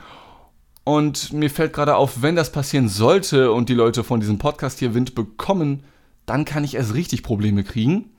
und 0.84 1.32
mir 1.32 1.50
fällt 1.50 1.72
gerade 1.72 1.96
auf, 1.96 2.22
wenn 2.22 2.36
das 2.36 2.52
passieren 2.52 2.88
sollte 2.88 3.52
und 3.52 3.68
die 3.68 3.74
Leute 3.74 4.04
von 4.04 4.20
diesem 4.20 4.38
Podcast 4.38 4.78
hier 4.78 4.94
Wind 4.94 5.14
bekommen, 5.14 5.84
dann 6.26 6.44
kann 6.44 6.64
ich 6.64 6.74
erst 6.74 6.94
richtig 6.94 7.22
Probleme 7.22 7.64
kriegen. 7.64 8.10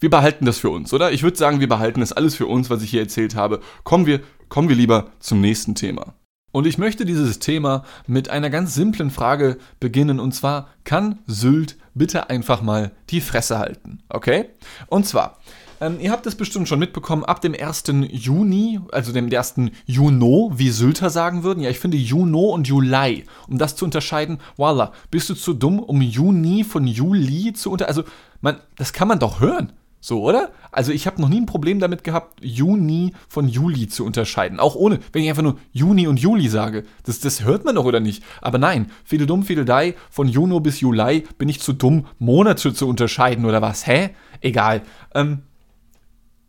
Wir 0.00 0.10
behalten 0.10 0.44
das 0.44 0.58
für 0.58 0.70
uns, 0.70 0.92
oder? 0.92 1.12
Ich 1.12 1.22
würde 1.22 1.36
sagen, 1.36 1.60
wir 1.60 1.68
behalten 1.68 2.00
das 2.00 2.12
alles 2.12 2.34
für 2.34 2.46
uns, 2.46 2.68
was 2.68 2.82
ich 2.82 2.90
hier 2.90 3.00
erzählt 3.00 3.34
habe. 3.34 3.60
Kommen 3.84 4.06
wir, 4.06 4.20
kommen 4.48 4.68
wir 4.68 4.76
lieber 4.76 5.10
zum 5.20 5.40
nächsten 5.40 5.74
Thema. 5.74 6.14
Und 6.52 6.66
ich 6.66 6.78
möchte 6.78 7.04
dieses 7.04 7.38
Thema 7.40 7.84
mit 8.06 8.28
einer 8.28 8.50
ganz 8.50 8.74
simplen 8.74 9.10
Frage 9.10 9.58
beginnen, 9.80 10.20
und 10.20 10.32
zwar, 10.32 10.68
kann 10.84 11.18
Sylt 11.26 11.76
bitte 11.94 12.30
einfach 12.30 12.62
mal 12.62 12.92
die 13.10 13.20
Fresse 13.20 13.58
halten? 13.58 14.00
Okay? 14.08 14.50
Und 14.86 15.06
zwar, 15.06 15.40
ähm, 15.80 15.98
ihr 16.00 16.10
habt 16.10 16.26
es 16.26 16.34
bestimmt 16.34 16.68
schon 16.68 16.78
mitbekommen, 16.78 17.24
ab 17.24 17.40
dem 17.40 17.54
1. 17.54 17.84
Juni, 18.10 18.80
also 18.92 19.12
dem 19.12 19.32
1. 19.32 19.54
Juno, 19.86 20.52
wie 20.54 20.70
Sylter 20.70 21.10
sagen 21.10 21.42
würden. 21.42 21.62
Ja, 21.62 21.70
ich 21.70 21.78
finde 21.78 21.96
Juno 21.96 22.50
und 22.50 22.68
Juli, 22.68 23.24
um 23.48 23.58
das 23.58 23.76
zu 23.76 23.84
unterscheiden, 23.84 24.38
voila, 24.56 24.92
bist 25.10 25.28
du 25.30 25.34
zu 25.34 25.54
dumm, 25.54 25.78
um 25.78 26.00
Juni 26.02 26.64
von 26.64 26.86
Juli 26.86 27.52
zu 27.52 27.70
unter... 27.70 27.88
Also, 27.88 28.04
man, 28.40 28.60
das 28.76 28.92
kann 28.92 29.08
man 29.08 29.18
doch 29.18 29.40
hören. 29.40 29.72
So, 30.06 30.22
oder? 30.22 30.50
Also 30.70 30.92
ich 30.92 31.06
habe 31.06 31.18
noch 31.22 31.30
nie 31.30 31.40
ein 31.40 31.46
Problem 31.46 31.80
damit 31.80 32.04
gehabt, 32.04 32.38
Juni 32.44 33.14
von 33.26 33.48
Juli 33.48 33.88
zu 33.88 34.04
unterscheiden. 34.04 34.60
Auch 34.60 34.74
ohne, 34.74 34.98
wenn 35.12 35.22
ich 35.22 35.30
einfach 35.30 35.42
nur 35.42 35.56
Juni 35.72 36.06
und 36.06 36.20
Juli 36.20 36.48
sage. 36.48 36.84
Das, 37.04 37.20
das 37.20 37.42
hört 37.42 37.64
man 37.64 37.76
doch, 37.76 37.86
oder 37.86 38.00
nicht? 38.00 38.22
Aber 38.42 38.58
nein, 38.58 38.90
viele 39.02 39.24
dumm, 39.24 39.44
viele 39.44 39.64
dei, 39.64 39.94
von 40.10 40.28
Juno 40.28 40.60
bis 40.60 40.80
Juli 40.80 41.24
bin 41.38 41.48
ich 41.48 41.62
zu 41.62 41.72
dumm, 41.72 42.04
Monate 42.18 42.74
zu 42.74 42.86
unterscheiden, 42.86 43.46
oder 43.46 43.62
was? 43.62 43.86
Hä? 43.86 44.10
Egal. 44.42 44.82
Ähm, 45.14 45.44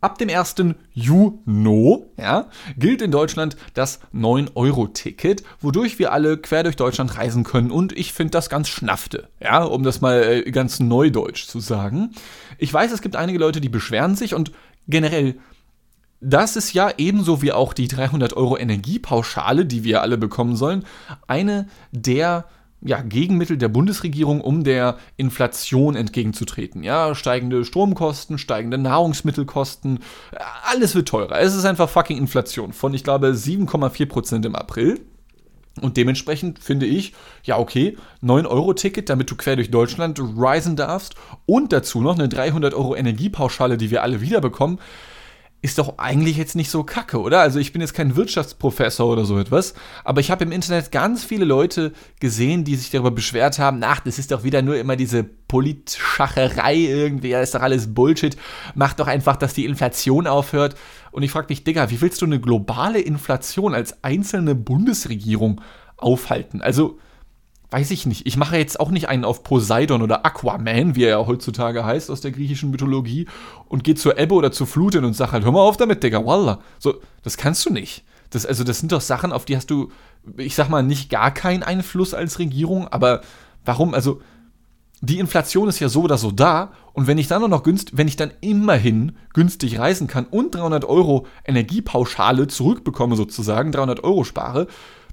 Ab 0.06 0.18
dem 0.18 0.30
1. 0.30 0.54
Juni 0.92 2.04
ja, 2.16 2.46
gilt 2.78 3.02
in 3.02 3.10
Deutschland 3.10 3.56
das 3.74 3.98
9-Euro-Ticket, 4.14 5.42
wodurch 5.60 5.98
wir 5.98 6.12
alle 6.12 6.38
quer 6.38 6.62
durch 6.62 6.76
Deutschland 6.76 7.18
reisen 7.18 7.42
können. 7.42 7.72
Und 7.72 7.90
ich 7.90 8.12
finde 8.12 8.30
das 8.30 8.48
ganz 8.48 8.68
schnaffte, 8.68 9.28
ja, 9.40 9.64
um 9.64 9.82
das 9.82 10.00
mal 10.00 10.22
äh, 10.22 10.50
ganz 10.52 10.78
neudeutsch 10.78 11.48
zu 11.48 11.58
sagen. 11.58 12.12
Ich 12.56 12.72
weiß, 12.72 12.92
es 12.92 13.02
gibt 13.02 13.16
einige 13.16 13.40
Leute, 13.40 13.60
die 13.60 13.68
beschweren 13.68 14.14
sich 14.14 14.32
und 14.32 14.52
generell 14.86 15.34
das 16.20 16.54
ist 16.54 16.72
ja 16.72 16.92
ebenso 16.98 17.42
wie 17.42 17.52
auch 17.52 17.72
die 17.72 17.88
300 17.88 18.32
Euro 18.34 18.56
Energiepauschale, 18.56 19.66
die 19.66 19.82
wir 19.82 20.02
alle 20.02 20.18
bekommen 20.18 20.54
sollen, 20.54 20.84
eine 21.26 21.66
der 21.90 22.44
ja, 22.82 23.00
Gegenmittel 23.00 23.56
der 23.56 23.68
Bundesregierung, 23.68 24.40
um 24.40 24.64
der 24.64 24.96
Inflation 25.16 25.96
entgegenzutreten. 25.96 26.82
Ja, 26.82 27.14
steigende 27.14 27.64
Stromkosten, 27.64 28.38
steigende 28.38 28.78
Nahrungsmittelkosten, 28.78 30.00
alles 30.64 30.94
wird 30.94 31.08
teurer. 31.08 31.40
Es 31.40 31.54
ist 31.54 31.64
einfach 31.64 31.88
fucking 31.88 32.18
Inflation 32.18 32.72
von, 32.72 32.94
ich 32.94 33.04
glaube, 33.04 33.28
7,4% 33.28 34.44
im 34.44 34.54
April. 34.54 35.00
Und 35.82 35.98
dementsprechend 35.98 36.58
finde 36.58 36.86
ich, 36.86 37.12
ja, 37.44 37.58
okay, 37.58 37.96
9-Euro-Ticket, 38.22 39.10
damit 39.10 39.30
du 39.30 39.36
quer 39.36 39.56
durch 39.56 39.70
Deutschland 39.70 40.18
reisen 40.36 40.74
darfst 40.74 41.16
und 41.44 41.72
dazu 41.72 42.00
noch 42.00 42.14
eine 42.14 42.28
300 42.28 42.72
Euro 42.72 42.96
Energiepauschale, 42.96 43.76
die 43.76 43.90
wir 43.90 44.02
alle 44.02 44.22
wiederbekommen 44.22 44.78
ist 45.66 45.78
doch 45.78 45.98
eigentlich 45.98 46.36
jetzt 46.36 46.54
nicht 46.54 46.70
so 46.70 46.84
kacke, 46.84 47.20
oder? 47.20 47.40
Also 47.40 47.58
ich 47.58 47.72
bin 47.72 47.82
jetzt 47.82 47.92
kein 47.92 48.14
Wirtschaftsprofessor 48.14 49.10
oder 49.10 49.24
so 49.24 49.36
etwas, 49.36 49.74
aber 50.04 50.20
ich 50.20 50.30
habe 50.30 50.44
im 50.44 50.52
Internet 50.52 50.92
ganz 50.92 51.24
viele 51.24 51.44
Leute 51.44 51.92
gesehen, 52.20 52.62
die 52.62 52.76
sich 52.76 52.92
darüber 52.92 53.10
beschwert 53.10 53.58
haben, 53.58 53.82
ach, 53.82 53.98
das 53.98 54.20
ist 54.20 54.30
doch 54.30 54.44
wieder 54.44 54.62
nur 54.62 54.76
immer 54.76 54.94
diese 54.94 55.24
Politschacherei 55.24 56.76
irgendwie, 56.76 57.32
das 57.32 57.48
ist 57.48 57.56
doch 57.56 57.62
alles 57.62 57.92
Bullshit, 57.92 58.36
mach 58.76 58.94
doch 58.94 59.08
einfach, 59.08 59.36
dass 59.36 59.54
die 59.54 59.64
Inflation 59.64 60.28
aufhört. 60.28 60.76
Und 61.10 61.24
ich 61.24 61.32
frage 61.32 61.48
mich, 61.48 61.64
Digga, 61.64 61.90
wie 61.90 62.00
willst 62.00 62.22
du 62.22 62.26
eine 62.26 62.40
globale 62.40 63.00
Inflation 63.00 63.74
als 63.74 64.04
einzelne 64.04 64.54
Bundesregierung 64.54 65.60
aufhalten? 65.96 66.62
Also 66.62 67.00
weiß 67.70 67.90
ich 67.90 68.06
nicht. 68.06 68.26
Ich 68.26 68.36
mache 68.36 68.56
jetzt 68.56 68.78
auch 68.78 68.90
nicht 68.90 69.08
einen 69.08 69.24
auf 69.24 69.42
Poseidon 69.42 70.02
oder 70.02 70.24
Aquaman, 70.24 70.94
wie 70.94 71.04
er 71.04 71.10
ja 71.10 71.26
heutzutage 71.26 71.84
heißt 71.84 72.10
aus 72.10 72.20
der 72.20 72.30
griechischen 72.30 72.70
Mythologie, 72.70 73.26
und 73.68 73.84
gehe 73.84 73.94
zur 73.94 74.18
Ebbe 74.18 74.34
oder 74.34 74.52
zur 74.52 74.66
Flut 74.66 74.94
hin 74.94 75.04
und 75.04 75.14
sage 75.14 75.32
halt, 75.32 75.44
hör 75.44 75.52
mal 75.52 75.60
auf 75.60 75.76
damit, 75.76 76.02
Digga, 76.02 76.24
wallah. 76.24 76.60
So, 76.78 77.00
das 77.22 77.36
kannst 77.36 77.66
du 77.66 77.70
nicht. 77.70 78.04
Das, 78.30 78.46
also, 78.46 78.64
das 78.64 78.78
sind 78.80 78.92
doch 78.92 79.00
Sachen, 79.00 79.32
auf 79.32 79.44
die 79.44 79.56
hast 79.56 79.70
du, 79.70 79.90
ich 80.36 80.54
sag 80.54 80.68
mal, 80.68 80.82
nicht 80.82 81.10
gar 81.10 81.32
keinen 81.32 81.62
Einfluss 81.62 82.14
als 82.14 82.38
Regierung, 82.38 82.88
aber 82.88 83.20
warum? 83.64 83.94
Also, 83.94 84.20
die 85.00 85.18
Inflation 85.18 85.68
ist 85.68 85.78
ja 85.78 85.88
so 85.88 86.02
oder 86.02 86.16
so 86.16 86.30
da 86.30 86.72
und 86.94 87.06
wenn 87.06 87.18
ich 87.18 87.28
dann 87.28 87.48
noch 87.50 87.62
günstig, 87.62 87.98
wenn 87.98 88.08
ich 88.08 88.16
dann 88.16 88.32
immerhin 88.40 89.12
günstig 89.34 89.78
reisen 89.78 90.06
kann 90.06 90.24
und 90.24 90.54
300 90.54 90.86
Euro 90.86 91.26
Energiepauschale 91.44 92.46
zurückbekomme 92.48 93.14
sozusagen, 93.14 93.72
300 93.72 94.02
Euro 94.02 94.24
spare, 94.24 94.66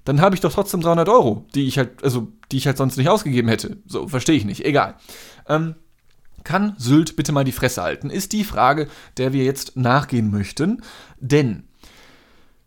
dann 0.05 0.21
habe 0.21 0.35
ich 0.35 0.41
doch 0.41 0.53
trotzdem 0.53 0.81
300 0.81 1.07
Euro, 1.09 1.45
die 1.55 1.67
ich 1.67 1.77
halt, 1.77 2.03
also, 2.03 2.27
die 2.51 2.57
ich 2.57 2.67
halt 2.67 2.77
sonst 2.77 2.97
nicht 2.97 3.09
ausgegeben 3.09 3.47
hätte. 3.47 3.77
So, 3.85 4.07
verstehe 4.07 4.35
ich 4.35 4.45
nicht. 4.45 4.65
Egal. 4.65 4.95
Ähm, 5.47 5.75
kann 6.43 6.75
Sylt 6.77 7.15
bitte 7.15 7.31
mal 7.31 7.45
die 7.45 7.51
Fresse 7.51 7.81
halten? 7.81 8.09
Ist 8.09 8.33
die 8.33 8.43
Frage, 8.43 8.87
der 9.17 9.33
wir 9.33 9.43
jetzt 9.45 9.77
nachgehen 9.77 10.29
möchten. 10.29 10.81
Denn 11.19 11.63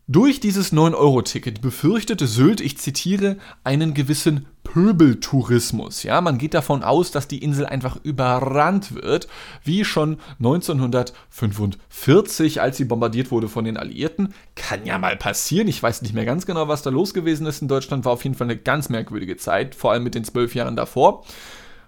durch 0.09 0.39
dieses 0.39 0.71
9-Euro-Ticket 0.71 1.59
befürchtete 1.59 2.27
Sylt, 2.27 2.61
ich 2.61 2.77
zitiere, 2.77 3.35
einen 3.65 3.93
gewissen 3.93 4.45
Pöbeltourismus. 4.63 6.03
Ja, 6.03 6.21
man 6.21 6.37
geht 6.37 6.53
davon 6.53 6.81
aus, 6.81 7.11
dass 7.11 7.27
die 7.27 7.43
Insel 7.43 7.65
einfach 7.65 7.97
überrannt 8.03 8.95
wird, 8.95 9.27
wie 9.65 9.83
schon 9.83 10.17
1945, 10.39 12.61
als 12.61 12.77
sie 12.77 12.85
bombardiert 12.85 13.31
wurde 13.31 13.49
von 13.49 13.65
den 13.65 13.75
Alliierten. 13.75 14.33
Kann 14.55 14.85
ja 14.85 14.97
mal 14.97 15.17
passieren. 15.17 15.67
Ich 15.67 15.83
weiß 15.83 16.01
nicht 16.01 16.13
mehr 16.13 16.23
ganz 16.23 16.45
genau, 16.45 16.69
was 16.69 16.83
da 16.83 16.89
los 16.89 17.13
gewesen 17.13 17.45
ist 17.45 17.61
in 17.61 17.67
Deutschland. 17.67 18.05
War 18.05 18.13
auf 18.13 18.23
jeden 18.23 18.35
Fall 18.35 18.47
eine 18.47 18.55
ganz 18.55 18.87
merkwürdige 18.87 19.35
Zeit, 19.35 19.75
vor 19.75 19.91
allem 19.91 20.03
mit 20.03 20.15
den 20.15 20.23
zwölf 20.23 20.55
Jahren 20.55 20.77
davor. 20.77 21.25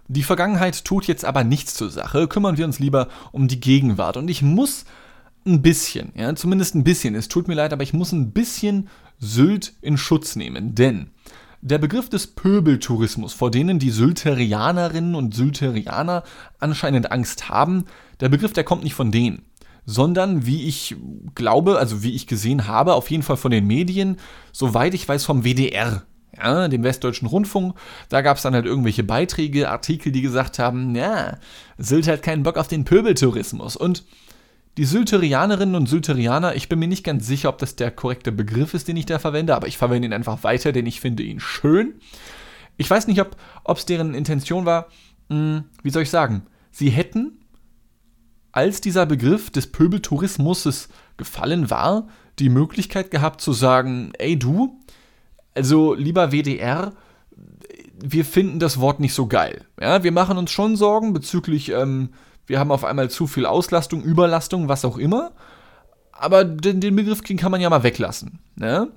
Die 0.09 0.23
Vergangenheit 0.23 0.83
tut 0.83 1.05
jetzt 1.05 1.23
aber 1.23 1.45
nichts 1.45 1.73
zur 1.73 1.89
Sache. 1.89 2.27
Kümmern 2.27 2.57
wir 2.57 2.65
uns 2.65 2.79
lieber 2.79 3.07
um 3.31 3.47
die 3.47 3.61
Gegenwart. 3.61 4.17
Und 4.17 4.29
ich 4.29 4.41
muss 4.41 4.83
ein 5.45 5.61
bisschen, 5.61 6.11
ja, 6.15 6.33
zumindest 6.35 6.75
ein 6.75 6.83
bisschen. 6.83 7.15
Es 7.15 7.27
tut 7.27 7.47
mir 7.47 7.55
leid, 7.55 7.73
aber 7.73 7.83
ich 7.83 7.93
muss 7.93 8.11
ein 8.11 8.31
bisschen 8.31 8.89
Sylt 9.19 9.73
in 9.81 9.97
Schutz 9.97 10.35
nehmen, 10.35 10.75
denn 10.75 11.11
der 11.61 11.77
Begriff 11.77 12.09
des 12.09 12.27
Pöbeltourismus, 12.27 13.33
vor 13.33 13.51
denen 13.51 13.79
die 13.79 13.91
Sylterianerinnen 13.91 15.15
und 15.15 15.35
Sylterianer 15.35 16.23
anscheinend 16.59 17.11
Angst 17.11 17.49
haben, 17.49 17.85
der 18.21 18.29
Begriff, 18.29 18.53
der 18.53 18.63
kommt 18.63 18.83
nicht 18.83 18.93
von 18.93 19.11
denen, 19.11 19.43
sondern 19.85 20.45
wie 20.45 20.67
ich 20.67 20.95
glaube, 21.35 21.77
also 21.77 22.01
wie 22.01 22.15
ich 22.15 22.27
gesehen 22.27 22.67
habe, 22.67 22.93
auf 22.93 23.11
jeden 23.11 23.23
Fall 23.23 23.37
von 23.37 23.51
den 23.51 23.67
Medien, 23.67 24.17
soweit 24.53 24.93
ich 24.93 25.07
weiß 25.07 25.25
vom 25.25 25.43
WDR, 25.43 26.03
ja, 26.37 26.67
dem 26.67 26.83
Westdeutschen 26.83 27.27
Rundfunk. 27.27 27.75
Da 28.07 28.21
gab 28.21 28.37
es 28.37 28.43
dann 28.43 28.53
halt 28.53 28.65
irgendwelche 28.65 29.03
Beiträge, 29.03 29.69
Artikel, 29.69 30.11
die 30.11 30.21
gesagt 30.21 30.59
haben, 30.59 30.95
ja, 30.95 31.37
Sylt 31.77 32.07
hat 32.07 32.23
keinen 32.23 32.43
Bock 32.43 32.57
auf 32.57 32.67
den 32.67 32.85
Pöbeltourismus. 32.85 33.75
Und 33.75 34.05
die 34.77 34.85
Sylterianerinnen 34.85 35.75
und 35.75 35.89
Sylterianer, 35.89 36.55
ich 36.55 36.69
bin 36.69 36.79
mir 36.79 36.87
nicht 36.87 37.03
ganz 37.03 37.27
sicher, 37.27 37.49
ob 37.49 37.57
das 37.57 37.75
der 37.75 37.91
korrekte 37.91 38.31
Begriff 38.31 38.73
ist, 38.73 38.87
den 38.87 38.97
ich 38.97 39.05
da 39.05 39.19
verwende, 39.19 39.55
aber 39.55 39.67
ich 39.67 39.77
verwende 39.77 40.07
ihn 40.07 40.13
einfach 40.13 40.43
weiter, 40.43 40.71
denn 40.71 40.85
ich 40.85 41.01
finde 41.01 41.23
ihn 41.23 41.39
schön. 41.39 41.95
Ich 42.77 42.89
weiß 42.89 43.07
nicht, 43.07 43.21
ob 43.21 43.77
es 43.77 43.85
deren 43.85 44.13
Intention 44.13 44.65
war, 44.65 44.87
mh, 45.29 45.35
hm, 45.35 45.63
wie 45.83 45.89
soll 45.89 46.03
ich 46.03 46.09
sagen, 46.09 46.43
sie 46.71 46.89
hätten 46.89 47.39
als 48.51 48.81
dieser 48.81 49.05
Begriff 49.05 49.49
des 49.51 49.71
Pöbeltourismus 49.71 50.89
gefallen 51.17 51.69
war, 51.69 52.07
die 52.39 52.49
Möglichkeit 52.49 53.11
gehabt 53.11 53.41
zu 53.41 53.53
sagen, 53.53 54.11
ey 54.17 54.39
du, 54.39 54.79
also 55.55 55.93
lieber 55.93 56.31
WDR, 56.31 56.93
wir 58.01 58.25
finden 58.25 58.59
das 58.59 58.79
Wort 58.79 58.99
nicht 58.99 59.13
so 59.13 59.27
geil. 59.27 59.65
Ja, 59.79 60.03
wir 60.03 60.11
machen 60.11 60.37
uns 60.37 60.51
schon 60.51 60.75
Sorgen 60.75 61.13
bezüglich, 61.13 61.69
ähm, 61.69 62.09
wir 62.49 62.59
haben 62.59 62.71
auf 62.71 62.83
einmal 62.83 63.09
zu 63.09 63.27
viel 63.27 63.45
Auslastung, 63.45 64.01
Überlastung, 64.01 64.67
was 64.67 64.83
auch 64.83 64.97
immer. 64.97 65.31
Aber 66.11 66.43
den, 66.43 66.81
den 66.81 66.95
Begriff 66.95 67.21
kann 67.23 67.51
man 67.51 67.61
ja 67.61 67.69
mal 67.69 67.83
weglassen. 67.83 68.39
Ne? 68.55 68.89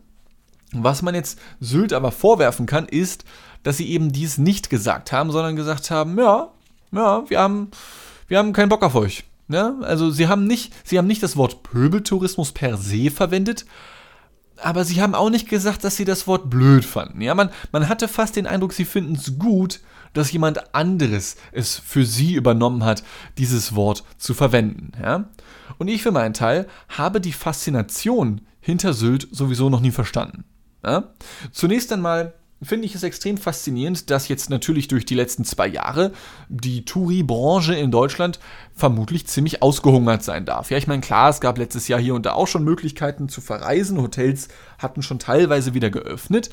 Was 0.73 1.03
man 1.03 1.15
jetzt 1.15 1.39
Sylt 1.61 1.93
aber 1.93 2.13
vorwerfen 2.13 2.67
kann, 2.67 2.87
ist, 2.87 3.25
dass 3.63 3.77
sie 3.77 3.91
eben 3.91 4.11
dies 4.11 4.39
nicht 4.39 4.71
gesagt 4.71 5.13
haben, 5.13 5.31
sondern 5.31 5.55
gesagt 5.55 5.91
haben, 5.91 6.19
ja, 6.19 6.49
ja, 6.93 7.29
wir 7.29 7.39
haben, 7.39 7.71
wir 8.27 8.39
haben 8.39 8.55
keinen 8.55 8.71
Bock 8.71 8.83
auf 8.83 8.95
euch. 8.95 9.25
Ne? 9.49 9.77
Also 9.83 10.11
sie 10.11 10.29
haben 10.29 10.47
nicht, 10.47 10.73
sie 10.83 10.97
haben 10.97 11.07
nicht 11.07 11.23
das 11.23 11.37
Wort 11.37 11.63
Pöbeltourismus 11.63 12.53
per 12.53 12.79
se 12.79 13.11
verwendet, 13.11 13.67
aber 14.57 14.85
sie 14.85 15.03
haben 15.03 15.15
auch 15.15 15.31
nicht 15.31 15.49
gesagt, 15.49 15.85
dass 15.85 15.97
sie 15.97 16.07
das 16.07 16.27
Wort 16.27 16.49
blöd 16.49 16.87
fanden. 16.87 17.21
Ja, 17.21 17.35
man, 17.35 17.51
man 17.71 17.89
hatte 17.89 18.09
fast 18.09 18.37
den 18.37 18.47
Eindruck, 18.47 18.73
sie 18.73 18.87
finden 18.87 19.15
es 19.15 19.39
gut, 19.39 19.81
dass 20.13 20.33
jemand 20.33 20.75
anderes 20.75 21.37
es 21.53 21.79
für 21.79 22.05
sie 22.05 22.35
übernommen 22.35 22.85
hat, 22.85 23.03
dieses 23.39 23.75
Wort 23.75 24.05
zu 24.19 24.35
verwenden. 24.35 24.93
Ja? 25.01 25.29
Und 25.79 25.89
ich 25.89 26.03
für 26.03 26.13
meinen 26.13 26.35
Teil 26.35 26.67
habe 26.89 27.21
die 27.21 27.33
Faszination 27.33 28.43
hinter 28.61 28.93
Sylt 28.93 29.29
sowieso 29.31 29.71
noch 29.71 29.81
nie 29.81 29.91
verstanden. 29.91 30.45
Ja? 30.85 31.13
Zunächst 31.51 31.93
einmal 31.93 32.35
finde 32.63 32.87
ich 32.87 32.95
es 32.95 33.03
extrem 33.03 33.37
faszinierend, 33.37 34.11
dass 34.11 34.29
jetzt 34.29 34.49
natürlich 34.49 34.89
durch 34.89 35.05
die 35.05 35.15
letzten 35.15 35.45
zwei 35.45 35.67
Jahre 35.67 36.13
die 36.49 36.85
Touri-Branche 36.85 37.75
in 37.75 37.91
Deutschland 37.91 38.39
vermutlich 38.75 39.27
ziemlich 39.27 39.63
ausgehungert 39.63 40.23
sein 40.23 40.45
darf. 40.45 40.71
Ja, 40.71 40.79
ich 40.79 40.87
meine, 40.87 41.01
klar, 41.01 41.31
es 41.31 41.41
gab 41.41 41.59
letztes 41.59 41.89
Jahr 41.89 42.01
hier 42.01 42.15
und 42.15 42.25
da 42.25 42.33
auch 42.33 42.47
schon 42.47 42.65
Möglichkeiten 42.65 43.29
zu 43.29 43.41
verreisen. 43.41 44.01
Hotels 44.01 44.49
hatten 44.79 45.03
schon 45.03 45.19
teilweise 45.19 45.75
wieder 45.75 45.91
geöffnet. 45.91 46.51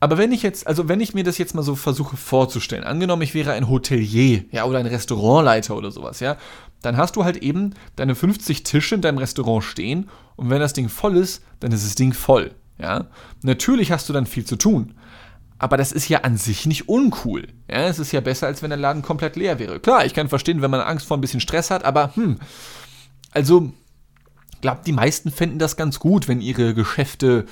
Aber 0.00 0.16
wenn 0.16 0.32
ich 0.32 0.42
jetzt, 0.42 0.66
also 0.66 0.88
wenn 0.88 1.00
ich 1.00 1.12
mir 1.12 1.24
das 1.24 1.36
jetzt 1.36 1.54
mal 1.54 1.62
so 1.62 1.76
versuche 1.76 2.16
vorzustellen, 2.16 2.84
angenommen, 2.84 3.22
ich 3.22 3.34
wäre 3.34 3.52
ein 3.52 3.68
Hotelier, 3.68 4.44
ja, 4.50 4.64
oder 4.64 4.78
ein 4.78 4.86
Restaurantleiter 4.86 5.76
oder 5.76 5.90
sowas, 5.90 6.20
ja, 6.20 6.38
dann 6.80 6.96
hast 6.96 7.16
du 7.16 7.24
halt 7.24 7.36
eben 7.36 7.74
deine 7.96 8.14
50 8.14 8.62
Tische 8.64 8.94
in 8.94 9.02
deinem 9.02 9.18
Restaurant 9.18 9.62
stehen 9.62 10.08
und 10.36 10.48
wenn 10.48 10.60
das 10.60 10.72
Ding 10.72 10.88
voll 10.88 11.18
ist, 11.18 11.44
dann 11.60 11.72
ist 11.72 11.84
das 11.84 11.94
Ding 11.94 12.14
voll. 12.14 12.52
Ja? 12.78 13.08
Natürlich 13.42 13.92
hast 13.92 14.08
du 14.08 14.14
dann 14.14 14.24
viel 14.24 14.46
zu 14.46 14.56
tun. 14.56 14.94
Aber 15.58 15.76
das 15.76 15.92
ist 15.92 16.08
ja 16.08 16.20
an 16.20 16.38
sich 16.38 16.64
nicht 16.64 16.88
uncool. 16.88 17.48
Ja, 17.68 17.86
es 17.86 17.98
ist 17.98 18.12
ja 18.12 18.22
besser, 18.22 18.46
als 18.46 18.62
wenn 18.62 18.70
der 18.70 18.78
Laden 18.78 19.02
komplett 19.02 19.36
leer 19.36 19.58
wäre. 19.58 19.78
Klar, 19.78 20.06
ich 20.06 20.14
kann 20.14 20.30
verstehen, 20.30 20.62
wenn 20.62 20.70
man 20.70 20.80
Angst 20.80 21.06
vor 21.06 21.18
ein 21.18 21.20
bisschen 21.20 21.40
Stress 21.40 21.70
hat, 21.70 21.84
aber 21.84 22.16
hm, 22.16 22.38
also, 23.32 23.70
glaube, 24.62 24.80
die 24.86 24.92
meisten 24.92 25.30
fänden 25.30 25.58
das 25.58 25.76
ganz 25.76 25.98
gut, 25.98 26.28
wenn 26.28 26.40
ihre 26.40 26.72
Geschäfte 26.72 27.44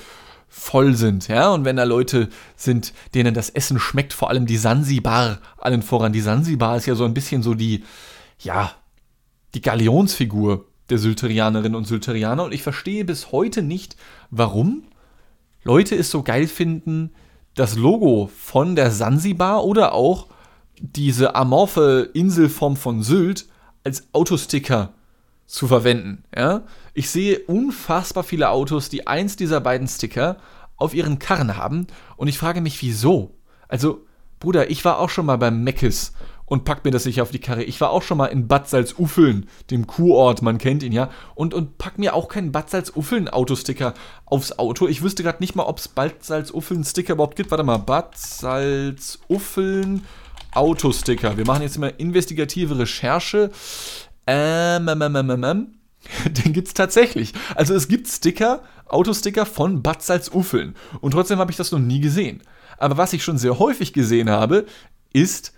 voll 0.49 0.95
sind, 0.95 1.27
ja, 1.27 1.51
und 1.51 1.63
wenn 1.63 1.77
da 1.77 1.83
Leute 1.83 2.27
sind, 2.55 2.93
denen 3.13 3.33
das 3.33 3.49
Essen 3.49 3.79
schmeckt, 3.79 4.13
vor 4.13 4.29
allem 4.29 4.47
die 4.47 4.57
Sansibar, 4.57 5.39
allen 5.57 5.83
voran. 5.83 6.11
Die 6.11 6.21
Sansibar 6.21 6.75
ist 6.75 6.87
ja 6.87 6.95
so 6.95 7.05
ein 7.05 7.13
bisschen 7.13 7.43
so 7.43 7.53
die, 7.53 7.83
ja, 8.39 8.71
die 9.53 9.61
Galionsfigur 9.61 10.65
der 10.89 10.97
Sylterianerinnen 10.97 11.75
und 11.75 11.85
Sylterianer 11.85 12.43
und 12.43 12.53
ich 12.53 12.63
verstehe 12.63 13.05
bis 13.05 13.31
heute 13.31 13.61
nicht, 13.61 13.95
warum 14.31 14.83
Leute 15.63 15.95
es 15.95 16.09
so 16.09 16.23
geil 16.23 16.47
finden, 16.47 17.11
das 17.53 17.75
Logo 17.75 18.29
von 18.35 18.75
der 18.75 18.89
Sansibar 18.91 19.63
oder 19.65 19.93
auch 19.93 20.27
diese 20.79 21.35
amorphe 21.35 22.09
Inselform 22.13 22.75
von 22.75 23.03
Sylt 23.03 23.47
als 23.83 24.07
Autosticker 24.13 24.93
zu 25.49 25.67
verwenden. 25.67 26.23
Ja? 26.35 26.61
Ich 26.93 27.09
sehe 27.09 27.39
unfassbar 27.39 28.23
viele 28.23 28.49
Autos, 28.49 28.89
die 28.89 29.07
eins 29.07 29.35
dieser 29.35 29.59
beiden 29.59 29.87
Sticker 29.87 30.37
auf 30.77 30.93
ihren 30.93 31.19
Karren 31.19 31.57
haben 31.57 31.87
und 32.17 32.27
ich 32.27 32.37
frage 32.37 32.61
mich, 32.61 32.81
wieso? 32.81 33.35
Also, 33.67 34.05
Bruder, 34.39 34.69
ich 34.69 34.85
war 34.85 34.99
auch 34.99 35.09
schon 35.09 35.25
mal 35.25 35.37
beim 35.37 35.63
Meckes 35.63 36.13
und 36.45 36.65
pack 36.65 36.85
mir 36.85 36.91
das 36.91 37.05
nicht 37.05 37.19
auf 37.21 37.31
die 37.31 37.39
Karre. 37.39 37.63
Ich 37.63 37.81
war 37.81 37.89
auch 37.89 38.03
schon 38.03 38.17
mal 38.17 38.27
in 38.27 38.47
Bad 38.47 38.69
Salzuffeln, 38.69 39.49
dem 39.71 39.87
Kurort, 39.87 40.43
man 40.43 40.59
kennt 40.59 40.83
ihn 40.83 40.93
ja, 40.93 41.09
und, 41.33 41.55
und 41.55 41.79
pack 41.79 41.97
mir 41.97 42.13
auch 42.13 42.27
keinen 42.27 42.51
Bad 42.51 42.69
Salzuffeln 42.69 43.27
Autosticker 43.27 43.95
aufs 44.25 44.57
Auto. 44.57 44.87
Ich 44.87 45.01
wüsste 45.01 45.23
gerade 45.23 45.39
nicht 45.41 45.55
mal, 45.55 45.63
ob 45.63 45.79
es 45.79 45.87
Bad 45.87 46.23
Salzuffeln 46.23 46.83
Sticker 46.83 47.13
überhaupt 47.13 47.35
gibt. 47.35 47.49
Warte 47.49 47.63
mal, 47.63 47.77
Bad 47.77 48.15
Salzuffeln 48.17 50.05
Autosticker. 50.51 51.37
Wir 51.37 51.45
machen 51.45 51.63
jetzt 51.63 51.75
immer 51.75 51.99
investigative 51.99 52.79
Recherche. 52.79 53.51
Ähm, 54.29 54.87
ähm, 54.87 55.01
ähm, 55.01 55.29
ähm, 55.29 55.43
ähm. 55.43 55.67
Den 56.25 56.53
gibt's 56.53 56.73
tatsächlich. 56.73 57.33
Also 57.55 57.73
es 57.73 57.87
gibt 57.87 58.07
Sticker, 58.07 58.63
Autosticker 58.87 59.45
von 59.45 59.81
Bad 59.83 60.01
Salzuffeln. 60.01 60.75
Und 61.01 61.11
trotzdem 61.11 61.39
habe 61.39 61.51
ich 61.51 61.57
das 61.57 61.71
noch 61.71 61.79
nie 61.79 61.99
gesehen. 61.99 62.41
Aber 62.77 62.97
was 62.97 63.13
ich 63.13 63.23
schon 63.23 63.37
sehr 63.37 63.59
häufig 63.59 63.91
gesehen 63.91 64.29
habe, 64.29 64.65
ist 65.11 65.53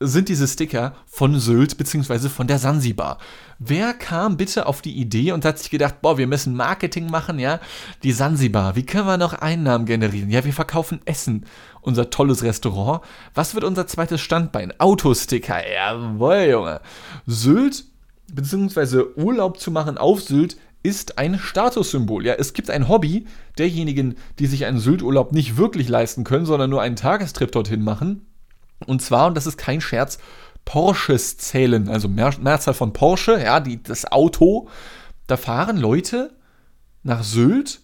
sind 0.00 0.28
diese 0.28 0.48
Sticker 0.48 0.94
von 1.06 1.38
Sylt 1.38 1.78
bzw. 1.78 2.28
von 2.28 2.46
der 2.46 2.58
Sansibar. 2.58 3.18
Wer 3.58 3.94
kam 3.94 4.36
bitte 4.36 4.66
auf 4.66 4.82
die 4.82 4.96
Idee 4.96 5.32
und 5.32 5.44
hat 5.44 5.58
sich 5.58 5.70
gedacht, 5.70 6.02
boah, 6.02 6.18
wir 6.18 6.26
müssen 6.26 6.56
Marketing 6.56 7.06
machen, 7.06 7.38
ja? 7.38 7.60
Die 8.02 8.12
Sansibar, 8.12 8.74
wie 8.74 8.84
können 8.84 9.06
wir 9.06 9.16
noch 9.16 9.34
Einnahmen 9.34 9.86
generieren? 9.86 10.30
Ja, 10.30 10.44
wir 10.44 10.52
verkaufen 10.52 11.00
Essen, 11.04 11.46
unser 11.80 12.10
tolles 12.10 12.42
Restaurant. 12.42 13.02
Was 13.34 13.54
wird 13.54 13.64
unser 13.64 13.86
zweites 13.86 14.20
Standbein? 14.20 14.78
Autosticker, 14.78 15.62
jawohl, 15.66 16.48
Junge. 16.50 16.80
Sylt 17.26 17.84
bzw. 18.32 19.04
Urlaub 19.16 19.58
zu 19.58 19.70
machen 19.70 19.98
auf 19.98 20.20
Sylt 20.20 20.56
ist 20.82 21.18
ein 21.18 21.38
Statussymbol. 21.38 22.26
Ja, 22.26 22.34
es 22.34 22.52
gibt 22.52 22.70
ein 22.70 22.88
Hobby 22.88 23.26
derjenigen, 23.58 24.16
die 24.38 24.46
sich 24.46 24.66
einen 24.66 24.78
Sylt-Urlaub 24.78 25.32
nicht 25.32 25.56
wirklich 25.56 25.88
leisten 25.88 26.24
können, 26.24 26.44
sondern 26.44 26.70
nur 26.70 26.82
einen 26.82 26.96
Tagestrip 26.96 27.52
dorthin 27.52 27.82
machen 27.82 28.26
und 28.86 29.02
zwar, 29.02 29.26
und 29.26 29.36
das 29.36 29.46
ist 29.46 29.56
kein 29.56 29.80
Scherz, 29.80 30.18
Porsches 30.64 31.36
zählen, 31.36 31.88
also 31.88 32.08
Mehr 32.08 32.32
Mehrzahl 32.40 32.74
von 32.74 32.92
Porsche, 32.92 33.40
ja, 33.42 33.60
die, 33.60 33.82
das 33.82 34.10
Auto. 34.10 34.68
Da 35.26 35.36
fahren 35.36 35.76
Leute 35.76 36.30
nach 37.02 37.22
Sylt 37.22 37.80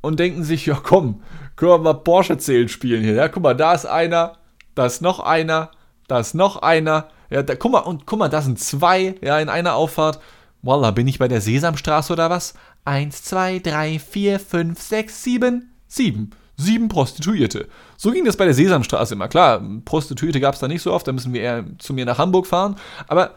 und 0.00 0.18
denken 0.18 0.44
sich, 0.44 0.66
ja 0.66 0.78
komm, 0.82 1.22
können 1.56 1.72
wir 1.72 1.78
mal 1.78 1.94
Porsche 1.94 2.38
zählen 2.38 2.68
spielen 2.68 3.02
hier. 3.02 3.14
Ja, 3.14 3.28
guck 3.28 3.42
mal, 3.42 3.54
da 3.54 3.74
ist 3.74 3.86
einer, 3.86 4.38
da 4.74 4.86
ist 4.86 5.02
noch 5.02 5.20
einer, 5.20 5.70
da 6.06 6.20
ist 6.20 6.34
noch 6.34 6.56
einer. 6.62 7.08
Ja, 7.30 7.42
da, 7.42 7.54
guck 7.54 7.72
mal, 7.72 7.80
und 7.80 8.06
guck 8.06 8.18
mal, 8.18 8.28
da 8.28 8.42
sind 8.42 8.58
zwei, 8.58 9.16
ja, 9.22 9.38
in 9.38 9.48
einer 9.48 9.74
Auffahrt. 9.74 10.20
Wallah, 10.62 10.90
bin 10.90 11.06
ich 11.06 11.18
bei 11.18 11.28
der 11.28 11.40
Sesamstraße 11.40 12.12
oder 12.12 12.30
was? 12.30 12.54
Eins, 12.84 13.22
zwei, 13.22 13.58
drei, 13.58 13.98
vier, 13.98 14.40
fünf, 14.40 14.80
sechs, 14.80 15.22
sieben, 15.22 15.70
sieben 15.86 16.32
sieben 16.58 16.88
Prostituierte. 16.88 17.68
So 17.96 18.10
ging 18.10 18.24
das 18.24 18.36
bei 18.36 18.44
der 18.44 18.52
Sesamstraße 18.54 19.14
immer. 19.14 19.28
Klar, 19.28 19.62
Prostituierte 19.84 20.40
gab 20.40 20.54
es 20.54 20.60
da 20.60 20.68
nicht 20.68 20.82
so 20.82 20.92
oft, 20.92 21.06
da 21.06 21.12
müssen 21.12 21.32
wir 21.32 21.40
eher 21.40 21.64
zu 21.78 21.94
mir 21.94 22.04
nach 22.04 22.18
Hamburg 22.18 22.46
fahren. 22.46 22.76
Aber 23.06 23.34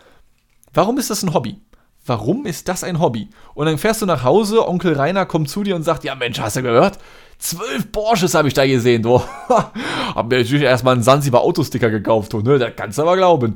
warum 0.74 0.98
ist 0.98 1.10
das 1.10 1.24
ein 1.24 1.34
Hobby? 1.34 1.62
Warum 2.06 2.46
ist 2.46 2.68
das 2.68 2.84
ein 2.84 3.00
Hobby? 3.00 3.30
Und 3.54 3.68
dann 3.68 3.78
fährst 3.78 4.02
du 4.02 4.06
nach 4.08 4.24
Hause, 4.24 4.68
Onkel 4.68 4.94
Rainer 4.94 5.26
kommt 5.26 5.50
zu 5.50 5.64
dir 5.64 5.76
und 5.76 5.84
sagt, 5.84 6.04
ja 6.04 6.16
Mensch, 6.16 6.40
hast 6.40 6.56
du 6.56 6.64
gehört? 6.64 6.98
Zwölf 7.38 7.92
Porsches 7.92 8.34
habe 8.34 8.48
ich 8.48 8.54
da 8.54 8.66
gesehen, 8.66 9.04
du. 9.04 9.22
hab 9.50 10.30
mir 10.30 10.40
natürlich 10.40 10.64
erstmal 10.64 10.96
einen 10.96 11.04
Sansibar 11.04 11.42
Autosticker 11.42 11.90
gekauft, 11.90 12.34
du, 12.34 12.42
ne? 12.42 12.58
Das 12.58 12.74
kannst 12.76 12.98
du 12.98 13.04
aber 13.04 13.18
glauben. 13.18 13.56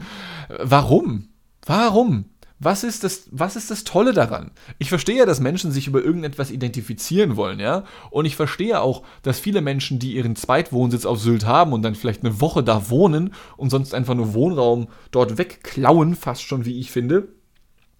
Warum? 0.60 1.29
Warum? 1.65 2.25
Was 2.58 2.84
ist, 2.84 3.03
das, 3.03 3.27
was 3.31 3.55
ist 3.55 3.69
das 3.69 3.84
Tolle 3.84 4.13
daran? 4.13 4.51
Ich 4.79 4.89
verstehe 4.89 5.17
ja, 5.17 5.25
dass 5.25 5.41
Menschen 5.41 5.71
sich 5.71 5.88
über 5.88 6.03
irgendetwas 6.03 6.51
identifizieren 6.51 7.36
wollen, 7.36 7.60
ja? 7.60 7.84
Und 8.12 8.25
ich 8.25 8.36
verstehe 8.36 8.79
auch, 8.79 9.03
dass 9.23 9.39
viele 9.39 9.62
Menschen, 9.62 9.99
die 9.99 10.13
ihren 10.13 10.36
Zweitwohnsitz 10.36 11.05
auf 11.05 11.19
Sylt 11.19 11.45
haben 11.45 11.73
und 11.73 11.81
dann 11.81 11.95
vielleicht 11.95 12.23
eine 12.23 12.39
Woche 12.39 12.63
da 12.63 12.89
wohnen 12.89 13.34
und 13.58 13.71
sonst 13.71 13.93
einfach 13.93 14.15
nur 14.15 14.34
Wohnraum 14.34 14.88
dort 15.12 15.38
wegklauen, 15.38 16.15
fast 16.15 16.43
schon, 16.43 16.63
wie 16.63 16.79
ich 16.79 16.91
finde. 16.91 17.27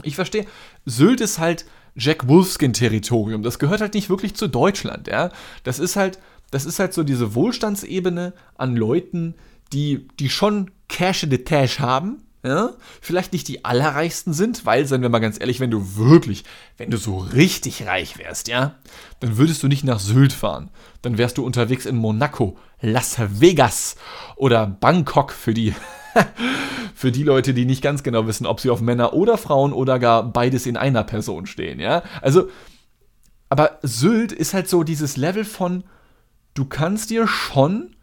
Ich 0.04 0.16
verstehe, 0.16 0.46
Sylt 0.86 1.22
ist 1.22 1.40
halt 1.40 1.66
Jack 1.96 2.28
Wolfskin-Territorium. 2.28 3.42
Das 3.42 3.60
gehört 3.60 3.82
halt 3.82 3.94
nicht 3.94 4.10
wirklich 4.10 4.36
zu 4.36 4.48
Deutschland, 4.48 5.08
ja? 5.08 5.30
Das 5.64 5.80
ist 5.80 5.96
halt, 5.96 6.20
das 6.52 6.66
ist 6.66 6.80
halt 6.80 6.94
so 6.94 7.04
diese 7.04 7.36
Wohlstandsebene 7.36 8.34
an 8.58 8.76
Leuten, 8.76 9.36
die, 9.74 10.08
die 10.20 10.30
schon 10.30 10.72
Cash 10.88 11.24
in 11.24 11.32
the 11.32 11.40
Tash 11.40 11.80
haben, 11.80 12.22
ja, 12.44 12.74
vielleicht 13.02 13.34
nicht 13.34 13.48
die 13.48 13.66
allerreichsten 13.66 14.32
sind, 14.32 14.68
weil, 14.68 14.86
seien 14.86 15.02
wir 15.02 15.10
mal 15.10 15.20
ganz 15.20 15.40
ehrlich, 15.40 15.60
wenn 15.60 15.72
du 15.72 15.96
wirklich, 15.98 16.44
wenn 16.78 16.92
du 16.92 16.98
so 16.98 17.18
richtig 17.18 17.88
reich 17.88 18.20
wärst, 18.20 18.48
ja, 18.48 18.76
dann 19.20 19.38
würdest 19.38 19.64
du 19.64 19.68
nicht 19.68 19.84
nach 19.84 20.00
Sylt 20.00 20.32
fahren. 20.32 20.70
Dann 21.02 21.18
wärst 21.18 21.40
du 21.40 21.46
unterwegs 21.46 21.88
in 21.88 21.96
Monaco, 21.96 22.58
Las 22.82 23.16
Vegas 23.18 23.96
oder 24.36 24.68
Bangkok 24.68 25.32
für 25.32 25.56
die, 25.56 25.74
für 26.96 27.12
die 27.12 27.24
Leute, 27.24 27.54
die 27.54 27.66
nicht 27.66 27.82
ganz 27.82 28.04
genau 28.04 28.28
wissen, 28.28 28.46
ob 28.46 28.60
sie 28.60 28.70
auf 28.70 28.82
Männer 28.82 29.14
oder 29.14 29.38
Frauen 29.38 29.74
oder 29.74 30.00
gar 30.00 30.24
beides 30.24 30.66
in 30.66 30.78
einer 30.78 31.04
Person 31.04 31.46
stehen, 31.46 31.80
ja. 31.80 32.04
Also, 32.22 32.50
aber 33.50 33.80
Sylt 33.84 34.32
ist 34.32 34.54
halt 34.54 34.70
so 34.70 34.84
dieses 34.84 35.18
Level 35.18 35.46
von, 35.46 35.84
du 36.54 36.66
kannst 36.66 37.10
dir 37.10 37.28
schon 37.28 37.96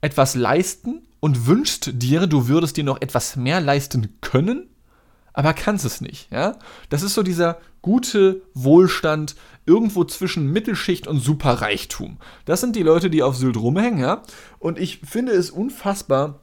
etwas 0.00 0.34
leisten 0.34 1.02
und 1.20 1.46
wünschst 1.46 1.90
dir, 1.94 2.26
du 2.26 2.48
würdest 2.48 2.76
dir 2.76 2.84
noch 2.84 3.00
etwas 3.00 3.36
mehr 3.36 3.60
leisten 3.60 4.18
können, 4.20 4.68
aber 5.32 5.54
kannst 5.54 5.84
es 5.84 6.00
nicht, 6.00 6.30
ja? 6.30 6.56
Das 6.90 7.02
ist 7.02 7.14
so 7.14 7.22
dieser 7.22 7.58
gute 7.82 8.42
Wohlstand 8.54 9.34
irgendwo 9.66 10.04
zwischen 10.04 10.52
Mittelschicht 10.52 11.06
und 11.06 11.20
Superreichtum. 11.20 12.18
Das 12.44 12.60
sind 12.60 12.76
die 12.76 12.82
Leute, 12.82 13.10
die 13.10 13.22
auf 13.22 13.36
Sylt 13.36 13.56
rumhängen, 13.56 14.00
ja? 14.00 14.22
Und 14.58 14.78
ich 14.78 15.00
finde 15.00 15.32
es 15.32 15.50
unfassbar, 15.50 16.40